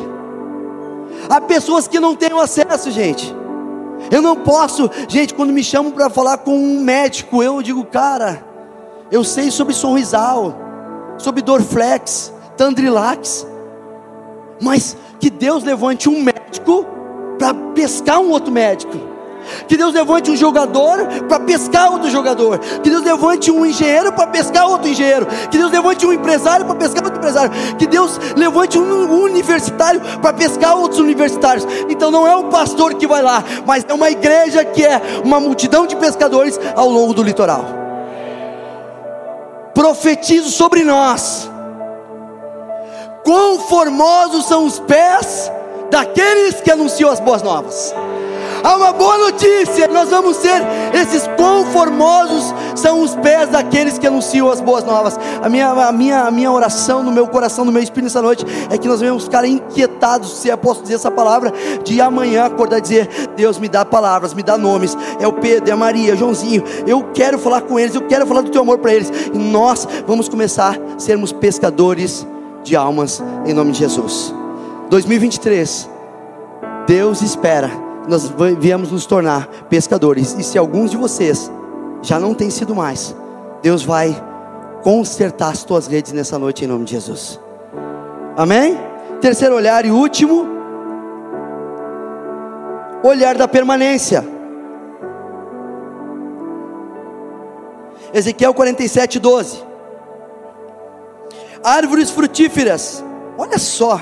Há 1.29 1.39
pessoas 1.39 1.87
que 1.87 1.97
não 1.97 2.13
têm 2.13 2.37
acesso, 2.37 2.91
gente. 2.91 3.33
Eu 4.11 4.21
não 4.21 4.35
posso, 4.35 4.91
gente, 5.07 5.33
quando 5.33 5.53
me 5.53 5.63
chamam 5.63 5.93
para 5.93 6.09
falar 6.09 6.39
com 6.39 6.53
um 6.53 6.81
médico, 6.81 7.41
eu 7.41 7.61
digo, 7.61 7.85
cara, 7.85 8.43
eu 9.09 9.23
sei 9.23 9.49
sobre 9.49 9.73
sorrisal, 9.73 10.53
sobre 11.17 11.41
Dorflex, 11.41 12.33
Tandrilax, 12.57 13.47
mas 14.61 14.97
que 15.21 15.29
Deus 15.29 15.63
levante 15.63 16.09
um 16.09 16.21
médico 16.21 16.85
para 17.39 17.53
pescar 17.73 18.19
um 18.19 18.29
outro 18.29 18.51
médico. 18.51 18.97
Que 19.67 19.77
Deus 19.77 19.93
levante 19.93 20.31
um 20.31 20.35
jogador 20.35 21.05
para 21.27 21.39
pescar 21.39 21.91
outro 21.91 22.09
jogador. 22.09 22.59
Que 22.59 22.89
Deus 22.89 23.03
levante 23.03 23.51
um 23.51 23.65
engenheiro 23.65 24.11
para 24.13 24.27
pescar 24.27 24.67
outro 24.67 24.89
engenheiro. 24.89 25.27
Que 25.49 25.57
Deus 25.57 25.71
levante 25.71 26.05
um 26.05 26.13
empresário 26.13 26.65
para 26.65 26.75
pescar 26.75 27.03
outro 27.03 27.17
empresário. 27.19 27.51
Que 27.77 27.87
Deus 27.87 28.19
levante 28.35 28.77
um 28.77 29.21
universitário 29.21 30.01
para 30.21 30.33
pescar 30.33 30.77
outros 30.77 30.99
universitários. 30.99 31.65
Então 31.89 32.11
não 32.11 32.27
é 32.27 32.35
um 32.35 32.49
pastor 32.49 32.95
que 32.95 33.07
vai 33.07 33.21
lá, 33.21 33.43
mas 33.65 33.85
é 33.87 33.93
uma 33.93 34.09
igreja 34.09 34.63
que 34.65 34.83
é 34.83 35.01
uma 35.23 35.39
multidão 35.39 35.85
de 35.85 35.95
pescadores 35.95 36.59
ao 36.75 36.89
longo 36.89 37.13
do 37.13 37.23
litoral. 37.23 37.65
Profetizo 39.73 40.49
sobre 40.49 40.83
nós. 40.83 41.49
Quão 43.23 43.59
formosos 43.59 44.45
são 44.45 44.65
os 44.65 44.79
pés 44.79 45.51
daqueles 45.89 46.61
que 46.61 46.71
anunciam 46.71 47.11
as 47.11 47.19
boas 47.19 47.41
novas. 47.41 47.93
Há 48.67 48.75
uma 48.75 48.91
boa 48.91 49.17
notícia: 49.17 49.87
nós 49.87 50.09
vamos 50.09 50.35
ser 50.35 50.61
esses 50.93 51.25
conformosos 51.37 52.53
são 52.75 52.99
os 53.01 53.15
pés 53.15 53.47
daqueles 53.47 53.97
que 53.97 54.05
anunciam 54.05 54.49
as 54.49 54.59
boas 54.59 54.83
novas. 54.83 55.17
A 55.41 55.47
minha, 55.47 55.69
a 55.69 55.91
minha, 55.93 56.23
a 56.23 56.31
minha 56.31 56.51
oração 56.51 57.01
no 57.01 57.09
meu 57.09 57.25
coração, 57.29 57.63
no 57.63 57.71
meu 57.71 57.81
espírito 57.81 58.03
nessa 58.07 58.21
noite, 58.21 58.45
é 58.69 58.77
que 58.77 58.85
nós 58.85 58.99
venhamos 58.99 59.23
ficar 59.23 59.45
inquietados, 59.45 60.39
se 60.39 60.49
eu 60.49 60.57
posso 60.57 60.81
dizer 60.81 60.95
essa 60.95 61.09
palavra, 61.09 61.53
de 61.85 62.01
amanhã 62.01 62.43
acordar 62.43 62.79
e 62.79 62.81
dizer: 62.81 63.09
Deus 63.37 63.57
me 63.57 63.69
dá 63.69 63.85
palavras, 63.85 64.33
me 64.33 64.43
dá 64.43 64.57
nomes. 64.57 64.97
É 65.17 65.25
o 65.25 65.31
Pedro, 65.31 65.69
é 65.69 65.71
a 65.71 65.77
Maria, 65.77 66.17
Joãozinho. 66.17 66.61
Eu 66.85 67.05
quero 67.13 67.39
falar 67.39 67.61
com 67.61 67.79
eles, 67.79 67.95
eu 67.95 68.01
quero 68.01 68.27
falar 68.27 68.41
do 68.41 68.51
teu 68.51 68.63
amor 68.63 68.79
para 68.79 68.93
eles. 68.93 69.09
E 69.33 69.37
nós 69.37 69.87
vamos 70.05 70.27
começar 70.27 70.77
a 70.77 70.99
sermos 70.99 71.31
pescadores 71.31 72.27
de 72.65 72.75
almas 72.75 73.23
em 73.45 73.53
nome 73.53 73.71
de 73.71 73.79
Jesus. 73.79 74.35
2023, 74.89 75.89
Deus 76.85 77.21
espera 77.21 77.86
nós 78.07 78.31
viemos 78.59 78.91
nos 78.91 79.05
tornar 79.05 79.47
pescadores. 79.69 80.35
E 80.37 80.43
se 80.43 80.57
alguns 80.57 80.91
de 80.91 80.97
vocês 80.97 81.51
já 82.01 82.19
não 82.19 82.33
têm 82.33 82.49
sido 82.49 82.73
mais, 82.75 83.15
Deus 83.61 83.83
vai 83.83 84.15
consertar 84.81 85.49
as 85.49 85.63
tuas 85.63 85.87
redes 85.87 86.13
nessa 86.13 86.39
noite 86.39 86.63
em 86.63 86.67
nome 86.67 86.85
de 86.85 86.91
Jesus. 86.91 87.39
Amém? 88.35 88.77
Terceiro 89.19 89.55
olhar 89.55 89.85
e 89.85 89.91
último, 89.91 90.45
olhar 93.03 93.35
da 93.35 93.47
permanência. 93.47 94.23
Ezequiel 98.13 98.53
47, 98.53 99.19
12. 99.19 99.63
Árvores 101.63 102.09
frutíferas. 102.09 103.03
Olha 103.37 103.57
só. 103.57 104.01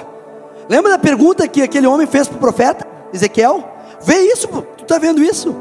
Lembra 0.69 0.91
da 0.91 0.99
pergunta 0.99 1.47
que 1.47 1.61
aquele 1.61 1.87
homem 1.87 2.05
fez 2.05 2.27
para 2.27 2.37
o 2.37 2.39
profeta 2.39 2.85
Ezequiel? 3.13 3.74
Vê 4.01 4.19
isso, 4.31 4.47
tu 4.47 4.84
está 4.84 4.97
vendo 4.97 5.23
isso? 5.23 5.55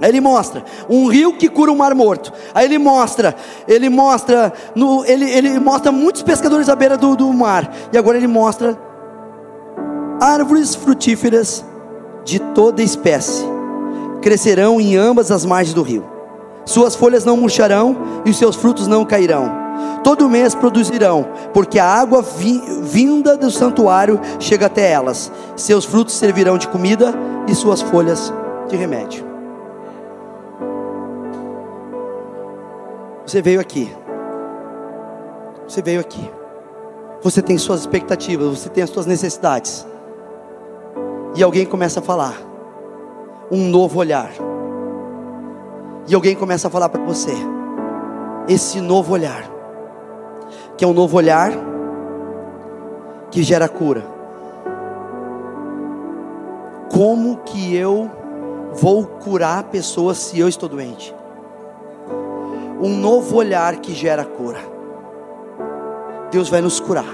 Aí 0.00 0.10
ele 0.10 0.20
mostra 0.20 0.62
um 0.88 1.08
rio 1.08 1.36
que 1.36 1.48
cura 1.48 1.72
um 1.72 1.76
mar 1.76 1.94
morto. 1.94 2.32
Aí 2.54 2.66
ele 2.66 2.78
mostra, 2.78 3.34
ele 3.66 3.88
mostra, 3.88 4.52
no, 4.74 5.04
ele, 5.04 5.30
ele 5.30 5.58
mostra 5.58 5.90
muitos 5.90 6.22
pescadores 6.22 6.68
à 6.68 6.76
beira 6.76 6.96
do, 6.96 7.16
do 7.16 7.32
mar. 7.32 7.72
E 7.92 7.98
agora 7.98 8.16
ele 8.16 8.26
mostra 8.26 8.78
árvores 10.20 10.74
frutíferas 10.74 11.64
de 12.24 12.38
toda 12.38 12.82
espécie 12.82 13.56
crescerão 14.20 14.80
em 14.80 14.96
ambas 14.96 15.30
as 15.30 15.44
margens 15.44 15.72
do 15.72 15.82
rio. 15.82 16.04
Suas 16.64 16.96
folhas 16.96 17.24
não 17.24 17.36
murcharão 17.36 17.96
e 18.24 18.30
os 18.30 18.36
seus 18.36 18.56
frutos 18.56 18.88
não 18.88 19.04
cairão 19.04 19.65
todo 20.02 20.28
mês 20.28 20.54
produzirão, 20.54 21.26
porque 21.52 21.78
a 21.78 21.84
água 21.84 22.22
vi, 22.22 22.60
vinda 22.82 23.36
do 23.36 23.50
santuário 23.50 24.20
chega 24.38 24.66
até 24.66 24.90
elas. 24.90 25.30
Seus 25.56 25.84
frutos 25.84 26.14
servirão 26.14 26.58
de 26.58 26.68
comida 26.68 27.14
e 27.46 27.54
suas 27.54 27.82
folhas 27.82 28.32
de 28.68 28.76
remédio. 28.76 29.24
Você 33.26 33.42
veio 33.42 33.60
aqui. 33.60 33.92
Você 35.66 35.82
veio 35.82 36.00
aqui. 36.00 36.30
Você 37.22 37.42
tem 37.42 37.58
suas 37.58 37.80
expectativas, 37.80 38.60
você 38.60 38.68
tem 38.68 38.84
as 38.84 38.90
suas 38.90 39.06
necessidades. 39.06 39.86
E 41.34 41.42
alguém 41.42 41.66
começa 41.66 42.00
a 42.00 42.02
falar 42.02 42.34
um 43.50 43.68
novo 43.68 43.98
olhar. 43.98 44.30
E 46.08 46.14
alguém 46.14 46.36
começa 46.36 46.68
a 46.68 46.70
falar 46.70 46.88
para 46.88 47.02
você 47.02 47.34
esse 48.48 48.80
novo 48.80 49.12
olhar, 49.12 49.44
que 50.76 50.84
é 50.84 50.88
um 50.88 50.92
novo 50.92 51.16
olhar 51.16 51.52
que 53.30 53.42
gera 53.42 53.68
cura. 53.68 54.04
Como 56.92 57.38
que 57.38 57.74
eu 57.74 58.10
vou 58.74 59.04
curar 59.06 59.64
pessoas 59.64 60.18
se 60.18 60.38
eu 60.38 60.48
estou 60.48 60.68
doente? 60.68 61.14
Um 62.80 62.96
novo 62.96 63.36
olhar 63.36 63.76
que 63.76 63.94
gera 63.94 64.24
cura. 64.24 64.60
Deus 66.30 66.48
vai 66.48 66.60
nos 66.60 66.78
curar. 66.78 67.06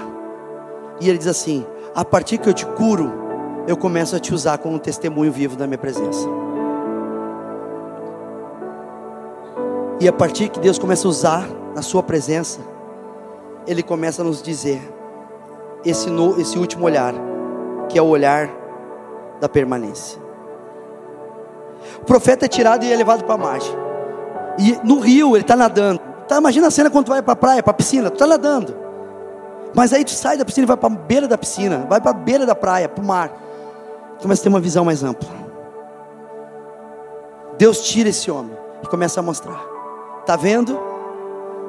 E 0.99 1.09
Ele 1.09 1.17
diz 1.17 1.27
assim: 1.27 1.65
a 1.95 2.03
partir 2.03 2.37
que 2.37 2.49
eu 2.49 2.53
te 2.53 2.65
curo, 2.65 3.11
eu 3.67 3.77
começo 3.77 4.15
a 4.15 4.19
te 4.19 4.33
usar 4.33 4.57
como 4.57 4.77
testemunho 4.77 5.31
vivo 5.31 5.55
da 5.55 5.65
minha 5.65 5.77
presença. 5.77 6.27
E 9.99 10.07
a 10.07 10.11
partir 10.11 10.49
que 10.49 10.59
Deus 10.59 10.77
começa 10.77 11.07
a 11.07 11.09
usar 11.09 11.47
a 11.75 11.81
sua 11.81 12.03
presença, 12.03 12.59
Ele 13.65 13.81
começa 13.81 14.21
a 14.21 14.25
nos 14.25 14.41
dizer 14.41 14.81
esse, 15.85 16.09
no, 16.09 16.39
esse 16.39 16.57
último 16.57 16.85
olhar, 16.85 17.13
que 17.89 17.97
é 17.97 18.01
o 18.01 18.07
olhar 18.07 18.49
da 19.39 19.49
permanência. 19.49 20.21
O 22.01 22.05
profeta 22.05 22.45
é 22.45 22.47
tirado 22.47 22.83
e 22.83 22.91
é 22.91 22.95
levado 22.95 23.23
para 23.23 23.35
a 23.35 23.37
margem. 23.37 23.75
E 24.57 24.79
no 24.83 24.99
rio 24.99 25.35
ele 25.35 25.43
está 25.43 25.55
nadando. 25.55 25.99
Tá, 26.27 26.37
imagina 26.37 26.67
a 26.67 26.71
cena 26.71 26.89
quando 26.89 27.05
tu 27.05 27.11
vai 27.11 27.21
para 27.21 27.33
a 27.33 27.35
praia, 27.35 27.63
para 27.63 27.71
a 27.71 27.73
piscina, 27.73 28.09
tu 28.09 28.13
está 28.13 28.27
nadando. 28.27 28.75
Mas 29.73 29.91
aí 29.91 30.05
tu 30.05 30.11
sai 30.11 30.37
da 30.37 30.45
piscina 30.45 30.65
e 30.65 30.67
vai 30.67 30.77
para 30.77 30.93
a 30.93 30.97
beira 30.97 31.27
da 31.27 31.37
piscina, 31.37 31.85
vai 31.89 31.99
para 31.99 32.11
a 32.11 32.13
beira 32.13 32.45
da 32.45 32.55
praia, 32.55 32.87
para 32.87 33.03
o 33.03 33.05
mar. 33.05 33.31
Começa 34.21 34.41
a 34.41 34.43
ter 34.43 34.49
uma 34.49 34.59
visão 34.59 34.85
mais 34.85 35.03
ampla. 35.03 35.29
Deus 37.57 37.81
tira 37.81 38.09
esse 38.09 38.29
homem 38.29 38.55
e 38.83 38.87
começa 38.87 39.19
a 39.19 39.23
mostrar. 39.23 39.61
Está 40.21 40.35
vendo? 40.35 40.79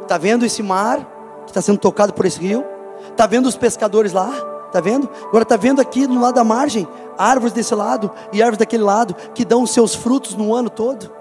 Está 0.02 0.18
vendo 0.18 0.44
esse 0.44 0.62
mar 0.62 1.13
que 1.44 1.50
está 1.50 1.61
sendo 1.62 1.78
tocado 1.78 2.12
por 2.12 2.26
esse 2.26 2.40
rio? 2.40 2.64
Está 3.11 3.26
vendo 3.26 3.46
os 3.46 3.57
pescadores 3.57 4.12
lá? 4.12 4.33
Está 4.66 4.80
vendo? 4.80 5.09
Agora 5.28 5.44
está 5.44 5.57
vendo 5.57 5.80
aqui 5.80 6.07
no 6.07 6.20
lado 6.20 6.35
da 6.35 6.42
margem, 6.42 6.87
árvores 7.16 7.52
desse 7.52 7.74
lado 7.74 8.11
e 8.33 8.42
árvores 8.42 8.59
daquele 8.59 8.83
lado, 8.83 9.14
que 9.33 9.44
dão 9.44 9.64
seus 9.66 9.94
frutos 9.94 10.35
no 10.35 10.52
ano 10.54 10.68
todo. 10.68 11.12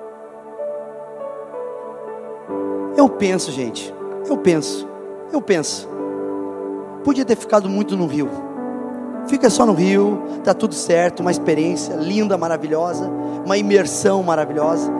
Eu 2.98 3.08
penso, 3.10 3.52
gente, 3.52 3.94
eu 4.28 4.38
penso, 4.38 4.88
eu 5.32 5.42
penso. 5.42 5.88
Podia 7.04 7.26
ter 7.26 7.36
ficado 7.36 7.70
muito 7.70 7.98
no 7.98 8.08
rio. 8.08 8.30
Fica 9.28 9.50
só 9.50 9.66
no 9.66 9.74
rio, 9.74 10.22
está 10.38 10.54
tudo 10.54 10.74
certo, 10.74 11.20
uma 11.20 11.32
experiência 11.32 11.94
linda, 11.96 12.38
maravilhosa, 12.38 13.10
uma 13.46 13.58
imersão 13.58 14.22
maravilhosa. 14.24 14.92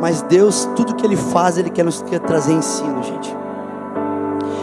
Mas 0.00 0.22
Deus, 0.22 0.68
tudo 0.76 0.94
que 0.94 1.06
Ele 1.06 1.16
faz, 1.16 1.58
Ele 1.58 1.70
quer 1.70 1.84
nos 1.84 2.02
trazer 2.26 2.52
ensino, 2.52 3.02
gente. 3.02 3.34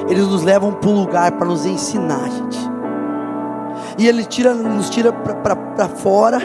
Eles 0.08 0.28
nos 0.28 0.44
levam 0.44 0.74
para 0.74 0.90
um 0.90 0.96
lugar 1.02 1.32
para 1.34 1.48
nos 1.48 1.66
ensinar, 1.66 2.30
gente. 2.30 2.60
E 3.98 4.08
Ele 4.08 4.26
tira, 4.26 4.54
nos 4.54 4.90
tira 4.90 5.12
para 5.12 5.88
fora 5.90 6.40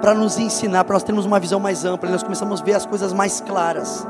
para 0.00 0.12
nos 0.12 0.38
ensinar, 0.38 0.84
para 0.84 0.94
nós 0.94 1.02
termos 1.02 1.24
uma 1.24 1.40
visão 1.40 1.58
mais 1.58 1.84
ampla. 1.84 2.10
Nós 2.10 2.22
começamos 2.22 2.60
a 2.60 2.64
ver 2.64 2.74
as 2.74 2.84
coisas 2.84 3.12
mais 3.12 3.40
claras. 3.40 4.06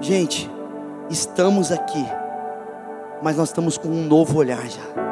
Gente, 0.00 0.50
estamos 1.10 1.70
aqui, 1.70 2.06
mas 3.22 3.36
nós 3.36 3.48
estamos 3.48 3.76
com 3.76 3.88
um 3.88 4.06
novo 4.06 4.38
olhar 4.38 4.66
já 4.66 5.04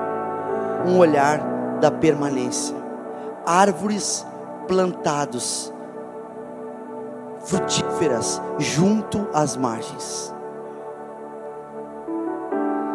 um 0.86 0.98
olhar 0.98 1.78
da 1.80 1.90
permanência. 1.90 2.76
Árvores 3.44 4.26
plantados, 4.66 5.72
frutíferas, 7.44 8.40
junto 8.58 9.26
às 9.32 9.56
margens. 9.56 10.32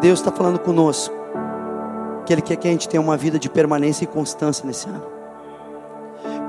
Deus 0.01 0.19
está 0.19 0.31
falando 0.31 0.59
conosco 0.59 1.15
que 2.25 2.33
Ele 2.33 2.41
quer 2.41 2.57
que 2.57 2.67
a 2.67 2.71
gente 2.71 2.89
tenha 2.89 3.01
uma 3.01 3.15
vida 3.15 3.39
de 3.39 3.49
permanência 3.49 4.03
e 4.03 4.07
constância 4.07 4.65
nesse 4.65 4.87
ano. 4.87 5.03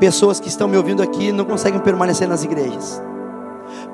Pessoas 0.00 0.38
que 0.38 0.48
estão 0.48 0.68
me 0.68 0.76
ouvindo 0.76 1.02
aqui 1.02 1.32
não 1.32 1.44
conseguem 1.44 1.80
permanecer 1.80 2.28
nas 2.28 2.44
igrejas. 2.44 3.02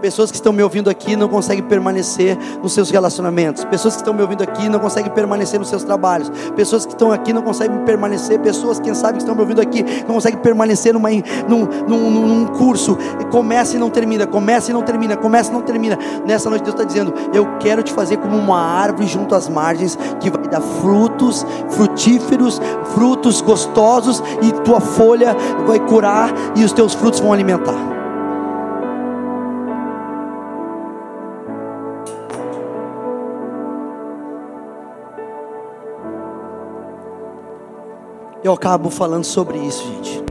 Pessoas 0.01 0.31
que 0.31 0.37
estão 0.37 0.53
me 0.53 0.63
ouvindo 0.63 0.91
aqui 0.91 1.17
não 1.17 1.29
conseguem 1.29 1.63
permanecer 1.65 2.37
nos 2.63 2.73
seus 2.73 2.91
relacionamentos. 2.91 3.65
Pessoas 3.65 3.95
que 3.95 4.01
estão 4.01 4.15
me 4.15 4.23
ouvindo 4.23 4.43
aqui 4.43 4.69
não 4.69 4.79
conseguem 4.79 5.11
permanecer 5.13 5.59
nos 5.59 5.69
seus 5.69 5.83
trabalhos. 5.83 6.31
Pessoas 6.57 6.85
que 6.85 6.93
estão 6.93 7.13
aqui 7.13 7.33
não 7.33 7.43
conseguem 7.43 7.79
permanecer. 7.85 8.39
Pessoas, 8.41 8.81
quem 8.81 8.95
sabe, 8.95 9.15
que 9.15 9.19
estão 9.19 9.35
me 9.35 9.41
ouvindo 9.41 9.61
aqui 9.61 9.85
não 10.07 10.15
conseguem 10.15 10.39
permanecer 10.41 10.93
numa, 10.93 11.11
num, 11.49 11.67
num, 11.87 12.11
num 12.11 12.47
curso. 12.47 12.97
Começa 13.31 13.77
e 13.77 13.79
não 13.79 13.91
termina, 13.91 14.27
começa 14.27 14.71
e 14.71 14.75
não 14.75 14.83
termina, 14.83 15.17
começa 15.17 15.51
e 15.51 15.55
não 15.55 15.63
termina. 15.63 15.99
Nessa 16.27 16.49
noite 16.49 16.65
Deus 16.65 16.75
está 16.75 16.85
dizendo: 16.85 17.13
Eu 17.33 17.59
quero 17.59 17.83
te 17.83 17.93
fazer 17.93 18.17
como 18.19 18.37
uma 18.37 18.61
árvore 18.61 19.07
junto 19.07 19.35
às 19.35 19.49
margens 19.49 19.99
que 20.21 20.31
vai 20.31 20.47
dar 20.49 20.61
frutos 20.61 21.47
frutíferos, 21.71 22.61
frutos 22.95 23.41
gostosos 23.41 24.23
e 24.43 24.53
tua 24.63 24.81
folha 24.81 25.37
vai 25.67 25.81
curar 25.81 26.33
e 26.57 26.65
os 26.65 26.73
teus 26.73 26.95
frutos 26.95 27.21
vão 27.21 27.33
alimentar. 27.33 28.04
Eu 38.45 38.53
acabo 38.53 38.91
falando 38.91 39.25
sobre 39.25 39.57
isso, 39.57 39.83
gente. 39.83 40.23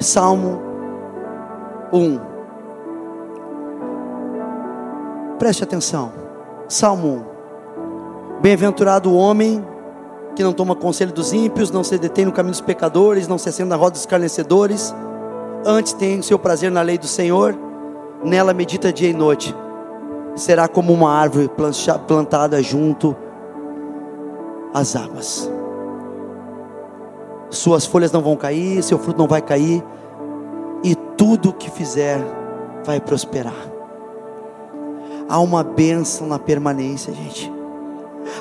Salmo 0.00 0.58
1. 1.92 2.18
Preste 5.38 5.62
atenção. 5.62 6.10
Salmo 6.66 7.26
1. 8.38 8.40
Bem-aventurado 8.40 9.10
o 9.10 9.14
homem 9.14 9.62
que 10.34 10.42
não 10.42 10.54
toma 10.54 10.74
conselho 10.74 11.12
dos 11.12 11.34
ímpios, 11.34 11.70
não 11.70 11.84
se 11.84 11.98
detém 11.98 12.24
no 12.24 12.32
caminho 12.32 12.52
dos 12.52 12.62
pecadores, 12.62 13.28
não 13.28 13.36
se 13.36 13.50
assenta 13.50 13.68
na 13.68 13.76
roda 13.76 13.90
dos 13.90 14.00
escarnecedores, 14.00 14.94
antes 15.66 15.92
tem 15.92 16.22
seu 16.22 16.38
prazer 16.38 16.70
na 16.70 16.80
lei 16.80 16.96
do 16.96 17.06
Senhor, 17.06 17.54
nela 18.24 18.54
medita 18.54 18.90
dia 18.90 19.10
e 19.10 19.12
noite. 19.12 19.54
Será 20.34 20.66
como 20.66 20.94
uma 20.94 21.12
árvore 21.12 21.50
plantada 22.08 22.62
junto 22.62 23.14
as 24.72 24.96
águas. 24.96 25.50
Suas 27.50 27.84
folhas 27.84 28.10
não 28.10 28.22
vão 28.22 28.36
cair, 28.36 28.82
seu 28.82 28.98
fruto 28.98 29.18
não 29.18 29.28
vai 29.28 29.42
cair, 29.42 29.84
e 30.82 30.94
tudo 30.94 31.52
que 31.52 31.70
fizer 31.70 32.18
vai 32.84 33.00
prosperar. 33.00 33.54
Há 35.28 35.38
uma 35.38 35.62
bênção 35.62 36.26
na 36.26 36.38
permanência, 36.38 37.12
gente. 37.12 37.52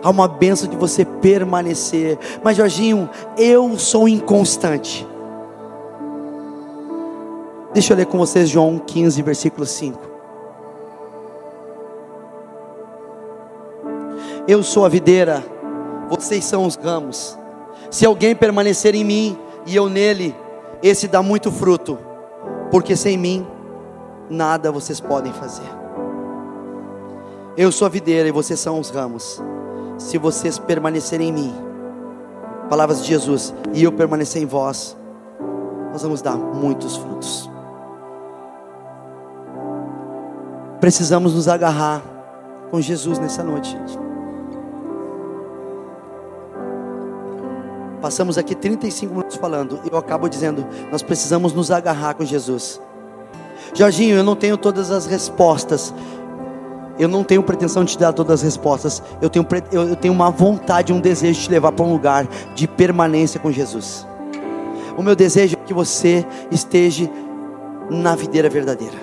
Há 0.03 0.09
uma 0.09 0.27
bênção 0.27 0.69
de 0.69 0.75
você 0.75 1.05
permanecer. 1.05 2.17
Mas, 2.43 2.57
Jorginho, 2.57 3.09
eu 3.37 3.77
sou 3.77 4.07
inconstante. 4.07 5.07
Deixa 7.73 7.93
eu 7.93 7.97
ler 7.97 8.05
com 8.05 8.17
vocês 8.17 8.49
João 8.49 8.77
15, 8.79 9.21
versículo 9.21 9.65
5. 9.65 9.99
Eu 14.47 14.63
sou 14.63 14.85
a 14.85 14.89
videira 14.89 15.43
vocês 16.11 16.43
são 16.43 16.65
os 16.65 16.75
ramos. 16.75 17.37
Se 17.89 18.05
alguém 18.05 18.35
permanecer 18.35 18.93
em 18.95 19.03
mim 19.03 19.37
e 19.65 19.75
eu 19.75 19.87
nele, 19.89 20.35
esse 20.83 21.07
dá 21.07 21.23
muito 21.23 21.49
fruto, 21.49 21.97
porque 22.69 22.97
sem 22.97 23.17
mim 23.17 23.47
nada 24.29 24.71
vocês 24.71 24.99
podem 24.99 25.31
fazer. 25.31 25.69
Eu 27.55 27.71
sou 27.71 27.85
a 27.85 27.89
videira 27.89 28.27
e 28.27 28.31
vocês 28.31 28.59
são 28.59 28.77
os 28.77 28.89
ramos. 28.89 29.41
Se 29.97 30.17
vocês 30.17 30.59
permanecerem 30.59 31.29
em 31.29 31.31
mim, 31.31 31.55
palavras 32.69 33.01
de 33.01 33.07
Jesus, 33.07 33.53
e 33.73 33.83
eu 33.83 33.91
permanecer 33.91 34.41
em 34.41 34.45
vós, 34.45 34.97
nós 35.93 36.01
vamos 36.01 36.21
dar 36.21 36.35
muitos 36.35 36.97
frutos. 36.97 37.49
Precisamos 40.81 41.35
nos 41.35 41.47
agarrar 41.47 42.01
com 42.69 42.81
Jesus 42.81 43.19
nessa 43.19 43.43
noite, 43.43 43.71
gente. 43.71 44.10
Passamos 48.01 48.37
aqui 48.37 48.55
35 48.55 49.13
minutos 49.13 49.37
falando, 49.37 49.79
e 49.85 49.89
eu 49.91 49.97
acabo 49.97 50.27
dizendo: 50.27 50.65
nós 50.91 51.03
precisamos 51.03 51.53
nos 51.53 51.69
agarrar 51.69 52.15
com 52.15 52.25
Jesus. 52.25 52.81
Jorginho, 53.73 54.15
eu 54.15 54.23
não 54.23 54.35
tenho 54.35 54.57
todas 54.57 54.91
as 54.91 55.05
respostas. 55.05 55.93
Eu 56.99 57.07
não 57.07 57.23
tenho 57.23 57.41
pretensão 57.41 57.83
de 57.83 57.93
te 57.93 57.99
dar 57.99 58.11
todas 58.11 58.33
as 58.33 58.41
respostas. 58.41 59.01
Eu 59.21 59.29
tenho, 59.29 59.47
eu 59.71 59.95
tenho 59.95 60.13
uma 60.13 60.29
vontade, 60.29 60.91
um 60.91 60.99
desejo 60.99 61.39
de 61.39 61.45
te 61.45 61.51
levar 61.51 61.71
para 61.71 61.85
um 61.85 61.91
lugar 61.91 62.27
de 62.53 62.67
permanência 62.67 63.39
com 63.39 63.51
Jesus. 63.51 64.05
O 64.97 65.01
meu 65.01 65.15
desejo 65.15 65.55
é 65.55 65.65
que 65.65 65.73
você 65.73 66.25
esteja 66.51 67.09
na 67.89 68.15
videira 68.15 68.49
verdadeira. 68.49 68.95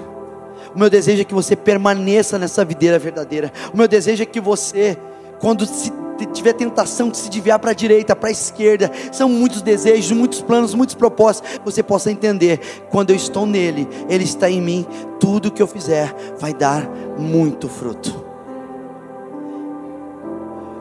O 0.74 0.78
meu 0.78 0.90
desejo 0.90 1.22
é 1.22 1.24
que 1.24 1.34
você 1.34 1.56
permaneça 1.56 2.38
nessa 2.38 2.64
videira 2.64 2.98
verdadeira. 2.98 3.52
O 3.72 3.76
meu 3.76 3.88
desejo 3.88 4.22
é 4.22 4.26
que 4.26 4.40
você, 4.40 4.98
quando 5.40 5.64
se 5.64 5.92
tiver 6.26 6.52
tentação 6.52 7.08
de 7.08 7.16
se 7.16 7.28
desviar 7.28 7.58
para 7.58 7.70
a 7.70 7.74
direita, 7.74 8.16
para 8.16 8.28
a 8.28 8.32
esquerda, 8.32 8.90
são 9.12 9.28
muitos 9.28 9.62
desejos, 9.62 10.12
muitos 10.12 10.42
planos, 10.42 10.74
muitos 10.74 10.94
propósitos, 10.94 11.60
você 11.64 11.82
possa 11.82 12.10
entender, 12.10 12.60
quando 12.90 13.10
eu 13.10 13.16
estou 13.16 13.46
nele, 13.46 13.88
ele 14.08 14.24
está 14.24 14.50
em 14.50 14.60
mim, 14.60 14.86
tudo 15.20 15.50
que 15.50 15.62
eu 15.62 15.66
fizer 15.66 16.14
vai 16.38 16.52
dar 16.52 16.88
muito 17.18 17.68
fruto. 17.68 18.24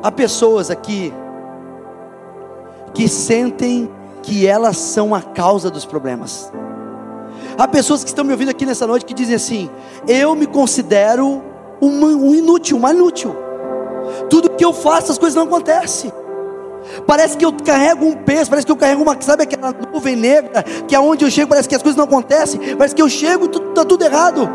Há 0.02 0.12
pessoas 0.12 0.70
aqui 0.70 1.14
que 2.94 3.08
sentem 3.08 3.90
que 4.24 4.48
elas 4.48 4.78
são 4.78 5.14
a 5.14 5.22
causa 5.22 5.70
dos 5.70 5.86
problemas. 5.86 6.52
Há 7.58 7.68
pessoas 7.68 8.04
que 8.04 8.10
estão 8.10 8.24
me 8.24 8.32
ouvindo 8.32 8.50
aqui 8.50 8.66
nessa 8.66 8.86
noite 8.86 9.06
que 9.06 9.14
dizem 9.14 9.36
assim: 9.36 9.70
eu 10.08 10.36
me 10.36 10.46
considero 10.46 11.44
um 11.82 12.36
inútil, 12.36 12.78
uma 12.78 12.92
inútil. 12.92 13.47
Tudo 14.30 14.50
que 14.50 14.64
eu 14.64 14.74
faço, 14.74 15.12
as 15.12 15.18
coisas 15.18 15.36
não 15.36 15.44
acontecem. 15.44 16.12
Parece 17.06 17.38
que 17.38 17.46
eu 17.46 17.54
carrego 17.54 18.06
um 18.06 18.14
peso, 18.14 18.50
parece 18.50 18.66
que 18.66 18.72
eu 18.72 18.78
carrego 18.78 19.02
uma, 19.02 19.20
sabe 19.22 19.44
aquela 19.44 19.74
nuvem 19.94 20.16
negra, 20.16 20.64
que 20.88 20.96
aonde 20.96 21.26
eu 21.26 21.30
chego 21.30 21.50
parece 21.50 21.68
que 21.68 21.76
as 21.76 21.82
coisas 21.82 21.98
não 21.98 22.06
acontecem, 22.06 22.76
parece 22.76 22.96
que 22.96 23.02
eu 23.02 23.10
chego 23.10 23.46
e 23.46 23.70
está 23.70 23.84
tudo 23.84 24.04
errado. 24.04 24.50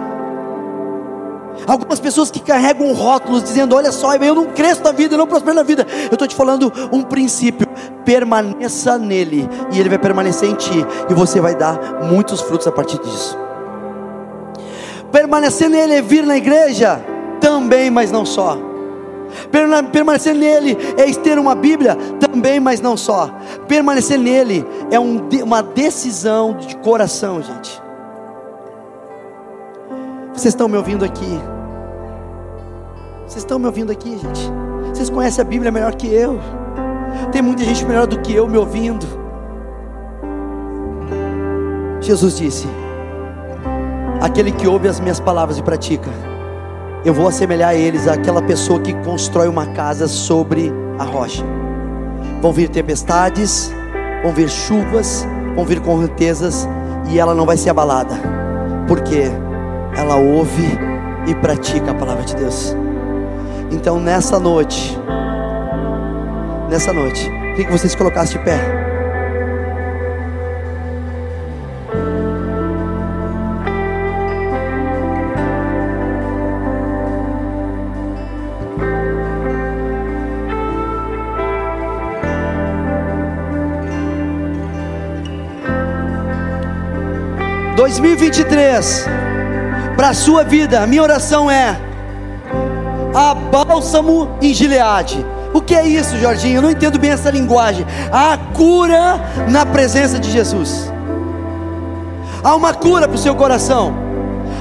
Algumas 1.66 2.00
pessoas 2.00 2.30
que 2.30 2.40
carregam 2.40 2.92
rótulos 2.92 3.44
dizendo: 3.44 3.76
Olha 3.76 3.92
só, 3.92 4.14
eu 4.14 4.34
não 4.34 4.46
cresço 4.46 4.82
na 4.82 4.90
vida, 4.90 5.14
eu 5.14 5.18
não 5.18 5.26
prospero 5.26 5.54
na 5.54 5.62
vida. 5.62 5.86
Eu 6.04 6.14
estou 6.14 6.26
te 6.26 6.34
falando 6.34 6.72
um 6.90 7.02
princípio: 7.02 7.66
permaneça 8.04 8.98
nele, 8.98 9.48
e 9.70 9.78
ele 9.78 9.88
vai 9.88 9.98
permanecer 9.98 10.48
em 10.48 10.54
ti, 10.54 10.86
e 11.10 11.14
você 11.14 11.40
vai 11.40 11.54
dar 11.54 12.02
muitos 12.04 12.40
frutos 12.40 12.66
a 12.66 12.72
partir 12.72 12.98
disso. 12.98 13.38
Permanecer 15.12 15.68
nele 15.68 15.94
é 15.94 16.02
vir 16.02 16.24
na 16.24 16.36
igreja? 16.36 17.04
Também, 17.40 17.90
mas 17.90 18.10
não 18.10 18.24
só. 18.24 18.71
Permanecer 19.92 20.34
nele 20.34 20.76
é 20.96 21.12
ter 21.12 21.38
uma 21.38 21.54
Bíblia? 21.54 21.96
Também, 22.20 22.60
mas 22.60 22.80
não 22.80 22.96
só. 22.96 23.30
Permanecer 23.68 24.18
nele 24.18 24.64
é 24.90 24.98
um, 24.98 25.28
uma 25.42 25.62
decisão 25.62 26.54
de 26.54 26.76
coração, 26.76 27.42
gente. 27.42 27.82
Vocês 30.32 30.54
estão 30.54 30.68
me 30.68 30.76
ouvindo 30.76 31.04
aqui? 31.04 31.40
Vocês 33.26 33.44
estão 33.44 33.58
me 33.58 33.66
ouvindo 33.66 33.92
aqui, 33.92 34.18
gente? 34.18 34.50
Vocês 34.88 35.08
conhecem 35.08 35.42
a 35.42 35.44
Bíblia 35.44 35.70
melhor 35.70 35.94
que 35.94 36.06
eu? 36.06 36.38
Tem 37.30 37.40
muita 37.42 37.64
gente 37.64 37.84
melhor 37.84 38.06
do 38.06 38.20
que 38.20 38.34
eu 38.34 38.48
me 38.48 38.56
ouvindo. 38.56 39.06
Jesus 42.00 42.36
disse: 42.36 42.66
Aquele 44.20 44.52
que 44.52 44.66
ouve 44.66 44.88
as 44.88 45.00
minhas 45.00 45.20
palavras 45.20 45.58
e 45.58 45.62
pratica, 45.62 46.10
eu 47.04 47.12
vou 47.12 47.28
assemelhar 47.28 47.74
eles 47.74 48.06
àquela 48.06 48.40
pessoa 48.40 48.80
que 48.80 48.92
constrói 49.04 49.48
uma 49.48 49.66
casa 49.66 50.06
sobre 50.06 50.72
a 50.98 51.04
rocha. 51.04 51.44
Vão 52.40 52.52
vir 52.52 52.68
tempestades, 52.68 53.72
vão 54.22 54.32
vir 54.32 54.48
chuvas, 54.48 55.26
vão 55.54 55.64
vir 55.64 55.80
correntezas, 55.80 56.68
e 57.10 57.18
ela 57.18 57.34
não 57.34 57.44
vai 57.44 57.56
ser 57.56 57.70
abalada, 57.70 58.14
porque 58.86 59.24
ela 59.96 60.16
ouve 60.16 60.78
e 61.26 61.34
pratica 61.36 61.90
a 61.90 61.94
palavra 61.94 62.24
de 62.24 62.36
Deus. 62.36 62.76
Então 63.70 63.98
nessa 63.98 64.38
noite, 64.38 64.98
nessa 66.70 66.92
noite, 66.92 67.24
queria 67.50 67.66
que 67.66 67.72
vocês 67.72 67.94
colocassem 67.94 68.38
de 68.38 68.44
pé. 68.44 68.81
2023 87.92 89.04
para 89.96 90.08
a 90.08 90.14
sua 90.14 90.42
vida, 90.42 90.80
a 90.80 90.86
minha 90.86 91.02
oração 91.02 91.50
é 91.50 91.78
a 93.14 93.34
bálsamo 93.34 94.30
em 94.40 94.54
Gileade. 94.54 95.24
O 95.52 95.60
que 95.60 95.74
é 95.74 95.86
isso, 95.86 96.16
Jorginho? 96.16 96.56
Eu 96.56 96.62
não 96.62 96.70
entendo 96.70 96.98
bem 96.98 97.10
essa 97.10 97.30
linguagem. 97.30 97.84
A 98.10 98.38
cura 98.54 99.20
na 99.50 99.66
presença 99.66 100.18
de 100.18 100.30
Jesus. 100.30 100.90
Há 102.42 102.56
uma 102.56 102.72
cura 102.72 103.06
para 103.06 103.14
o 103.14 103.18
seu 103.18 103.34
coração. 103.34 103.94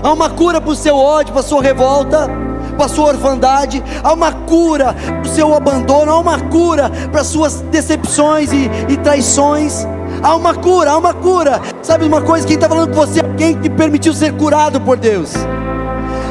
Há 0.04 0.12
uma 0.12 0.30
cura 0.30 0.60
para 0.60 0.72
o 0.72 0.76
seu 0.76 0.98
ódio, 0.98 1.32
para 1.32 1.40
a 1.40 1.46
sua 1.46 1.62
revolta, 1.62 2.30
para 2.76 2.86
a 2.86 2.90
sua 2.90 3.08
orfandade. 3.08 3.82
Há 4.04 4.12
uma 4.12 4.34
cura 4.34 4.94
para 4.94 5.22
o 5.22 5.34
seu 5.34 5.56
abandono. 5.56 6.12
Há 6.12 6.20
uma 6.20 6.38
cura 6.38 6.92
para 7.10 7.22
as 7.22 7.28
suas 7.28 7.62
decepções 7.62 8.52
e, 8.52 8.70
e 8.90 8.98
traições. 8.98 9.88
Há 10.24 10.36
uma 10.36 10.54
cura, 10.54 10.92
há 10.92 10.98
uma 10.98 11.14
cura. 11.14 11.60
Sabe 11.82 12.06
uma 12.06 12.22
coisa? 12.22 12.46
Quem 12.46 12.56
está 12.56 12.70
falando 12.70 12.90
com 12.90 12.96
você 12.96 13.20
é 13.20 13.24
alguém 13.24 13.60
que 13.60 13.70
permitiu 13.70 14.14
ser 14.14 14.34
curado 14.34 14.80
por 14.80 14.98
Deus. 14.98 15.34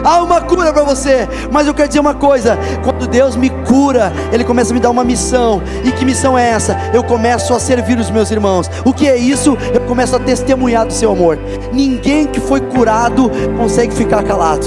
Há 0.05 0.23
uma 0.23 0.41
cura 0.41 0.73
para 0.73 0.83
você, 0.83 1.29
mas 1.53 1.67
eu 1.67 1.75
quero 1.75 1.89
dizer 1.89 2.01
uma 2.01 2.15
coisa: 2.15 2.57
quando 2.83 3.07
Deus 3.07 3.37
me 3.37 3.51
cura, 3.67 4.13
Ele 4.33 4.45
começa 4.45 4.73
a 4.73 4.75
me 4.75 4.81
dar 4.81 4.91
uma 4.91 5.05
missão. 5.05 5.61
E 5.85 5.91
que 5.93 6.05
missão 6.05 6.39
é 6.39 6.51
essa? 6.51 6.77
Eu 6.95 7.03
começo 7.03 7.53
a 7.53 7.61
servir 7.61 7.99
os 7.99 8.11
meus 8.11 8.31
irmãos. 8.31 8.71
O 8.85 8.93
que 8.93 9.09
é 9.09 9.17
isso? 9.17 9.59
Eu 9.75 9.81
começo 9.83 10.15
a 10.17 10.21
testemunhar 10.21 10.87
do 10.87 10.93
seu 10.93 11.11
amor. 11.11 11.39
Ninguém 11.73 12.27
que 12.27 12.41
foi 12.41 12.61
curado 12.61 13.31
consegue 13.59 13.95
ficar 13.95 14.23
calado. 14.23 14.67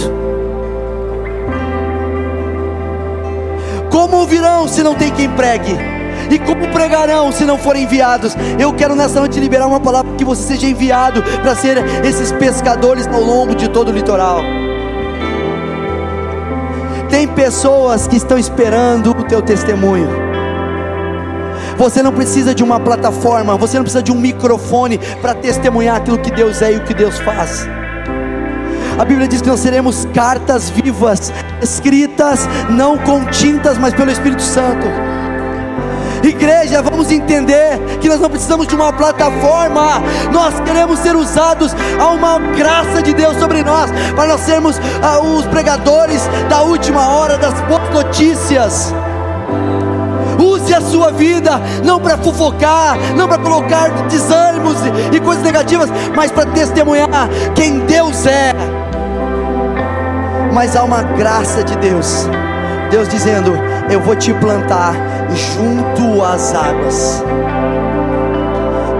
Como 3.90 4.18
ouvirão 4.18 4.68
se 4.68 4.84
não 4.84 4.96
tem 4.96 5.12
quem 5.12 5.30
pregue? 5.30 5.93
E 6.30 6.40
como 6.40 6.68
pregarão 6.70 7.32
se 7.32 7.46
não 7.46 7.58
forem 7.58 7.84
enviados? 7.84 8.36
Eu 8.60 8.74
quero 8.74 8.96
nessa 8.96 9.20
noite 9.20 9.40
liberar 9.40 9.68
uma 9.68 9.80
palavra 9.80 10.14
que 10.16 10.26
você 10.26 10.44
seja 10.44 10.68
enviado 10.68 11.24
para 11.42 11.56
ser 11.56 11.78
esses 12.06 12.32
pescadores 12.32 13.08
ao 13.08 13.22
longo 13.22 13.56
de 13.56 13.70
todo 13.70 13.90
o 13.90 13.92
litoral. 13.92 14.42
Tem 17.10 17.28
pessoas 17.28 18.08
que 18.08 18.18
estão 18.18 18.38
esperando 18.38 19.12
o 19.12 19.24
teu 19.24 19.42
testemunho. 19.42 20.10
Você 21.78 22.02
não 22.02 22.12
precisa 22.12 22.54
de 22.54 22.64
uma 22.64 22.80
plataforma, 22.80 23.58
você 23.58 23.78
não 23.78 23.84
precisa 23.84 24.04
de 24.04 24.12
um 24.12 24.16
microfone 24.16 25.00
para 25.22 25.34
testemunhar 25.34 25.98
aquilo 25.98 26.18
que 26.18 26.32
Deus 26.32 26.62
é 26.62 26.74
e 26.74 26.78
o 26.78 26.84
que 26.84 26.94
Deus 26.94 27.20
faz. 27.20 27.68
A 28.98 29.04
Bíblia 29.04 29.28
diz 29.28 29.42
que 29.42 29.48
nós 29.48 29.60
seremos 29.60 30.08
cartas 30.14 30.70
vivas, 30.70 31.34
escritas 31.62 32.48
não 32.70 32.98
com 32.98 33.26
tintas, 33.26 33.78
mas 33.78 33.94
pelo 33.94 34.12
Espírito 34.12 34.42
Santo. 34.42 34.86
Igreja, 36.24 36.82
vamos 36.82 37.12
entender 37.12 37.78
que 38.00 38.08
nós 38.08 38.20
não 38.20 38.30
precisamos 38.30 38.66
de 38.66 38.76
uma 38.76 38.94
plataforma, 38.94 40.02
nós 40.32 40.58
queremos 40.62 41.00
ser 41.00 41.16
usados 41.16 41.76
a 42.00 42.08
uma 42.08 42.40
graça 42.40 43.02
de 43.02 43.14
Deus 43.14 43.38
sobre 43.38 43.62
nós, 43.62 43.92
para 44.16 44.28
nós 44.28 44.40
sermos 44.42 44.80
ah, 45.02 45.20
os 45.20 45.46
pregadores 45.48 46.22
da 46.50 46.62
última 46.62 47.10
hora, 47.10 47.38
das 47.38 47.54
boas 47.62 47.90
notícias. 47.90 48.94
Use 50.40 50.74
a 50.74 50.82
sua 50.82 51.12
vida 51.12 51.62
não 51.84 52.00
para 52.00 52.18
fofocar, 52.18 52.98
não 53.16 53.28
para 53.28 53.38
colocar 53.38 53.90
desânimos 54.08 54.78
e 55.12 55.20
coisas 55.20 55.44
negativas, 55.44 55.90
mas 56.16 56.32
para 56.32 56.46
testemunhar 56.48 57.10
quem 57.54 57.80
Deus 57.80 58.26
é. 58.26 58.54
Mas 60.54 60.76
há 60.76 60.84
uma 60.84 61.04
graça 61.04 61.64
de 61.64 61.76
Deus, 61.78 62.28
Deus 62.90 63.10
dizendo: 63.10 63.52
Eu 63.90 64.00
vou 64.02 64.16
te 64.16 64.34
plantar 64.36 64.94
junto 65.36 66.24
às 66.24 66.54
águas. 66.54 67.24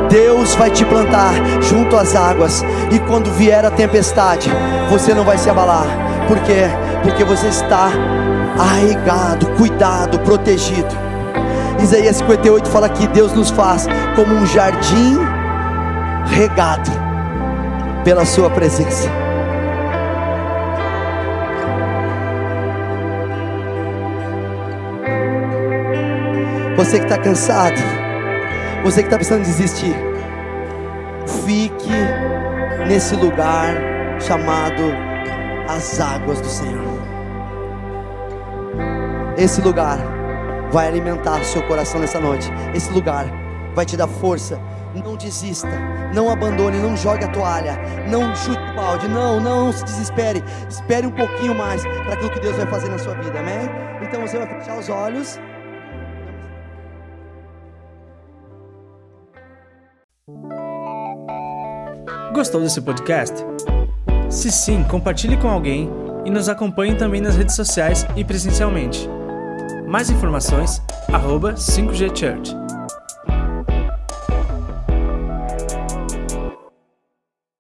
Deus 0.10 0.56
vai 0.56 0.70
te 0.70 0.86
plantar 0.86 1.34
junto 1.62 1.96
às 1.96 2.16
águas, 2.16 2.64
e 2.92 3.00
quando 3.00 3.32
vier 3.32 3.66
a 3.66 3.72
tempestade, 3.72 4.50
você 4.90 5.14
não 5.14 5.24
vai 5.24 5.38
se 5.38 5.50
abalar, 5.50 5.88
por 6.28 6.40
quê? 6.42 6.68
Porque 7.02 7.24
você 7.24 7.48
está 7.48 7.90
arraigado, 8.58 9.48
cuidado, 9.58 10.20
protegido. 10.20 10.96
Isaías 11.82 12.18
58 12.18 12.70
fala 12.70 12.88
que 12.90 13.08
Deus 13.08 13.34
nos 13.34 13.50
faz 13.50 13.88
como 14.16 14.34
um 14.36 14.46
jardim 14.46 15.18
regado 16.28 16.92
pela 18.04 18.26
Sua 18.26 18.50
presença. 18.50 19.23
Você 26.76 26.98
que 26.98 27.06
está 27.06 27.20
cansado, 27.20 27.80
você 28.84 29.02
que 29.02 29.08
está 29.08 29.18
precisando 29.18 29.44
desistir, 29.44 29.96
fique 31.46 31.92
nesse 32.88 33.16
lugar 33.16 33.76
chamado 34.20 34.82
as 35.70 36.00
águas 36.00 36.42
do 36.42 36.48
Senhor. 36.48 36.98
Esse 39.38 39.62
lugar 39.62 40.00
vai 40.72 40.88
alimentar 40.88 41.44
seu 41.44 41.62
coração 41.68 42.02
nessa 42.02 42.20
noite. 42.20 42.50
Esse 42.74 42.92
lugar 42.92 43.28
vai 43.76 43.86
te 43.86 43.96
dar 43.96 44.08
força. 44.08 44.60
Não 44.96 45.16
desista, 45.16 45.70
não 46.14 46.32
abandone, 46.32 46.78
não 46.78 46.98
jogue 46.98 47.24
a 47.24 47.28
toalha, 47.28 47.80
não 48.10 48.36
chute 48.36 48.60
o 48.60 48.76
balde, 48.76 49.08
não, 49.08 49.40
não 49.40 49.72
se 49.72 49.84
desespere. 49.84 50.44
Espere 50.68 51.06
um 51.06 51.12
pouquinho 51.12 51.54
mais 51.54 51.84
para 51.84 52.14
aquilo 52.14 52.32
que 52.32 52.40
Deus 52.40 52.56
vai 52.58 52.66
fazer 52.66 52.90
na 52.90 52.98
sua 52.98 53.14
vida, 53.16 53.40
amém? 53.40 53.70
Então 54.02 54.22
você 54.22 54.38
vai 54.38 54.48
fechar 54.48 54.78
os 54.78 54.90
olhos. 54.90 55.40
Gostou 62.34 62.62
desse 62.62 62.82
podcast? 62.82 63.46
Se 64.28 64.52
sim, 64.52 64.84
compartilhe 64.86 65.38
com 65.38 65.48
alguém 65.48 65.88
e 66.26 66.32
nos 66.32 66.50
acompanhe 66.50 66.96
também 66.96 67.22
nas 67.22 67.36
redes 67.36 67.56
sociais 67.56 68.08
e 68.16 68.24
presencialmente. 68.24 69.08
Mais 69.88 70.10
informações, 70.10 70.82
arroba 71.12 71.54
5G 71.54 72.18
Church. 72.18 72.63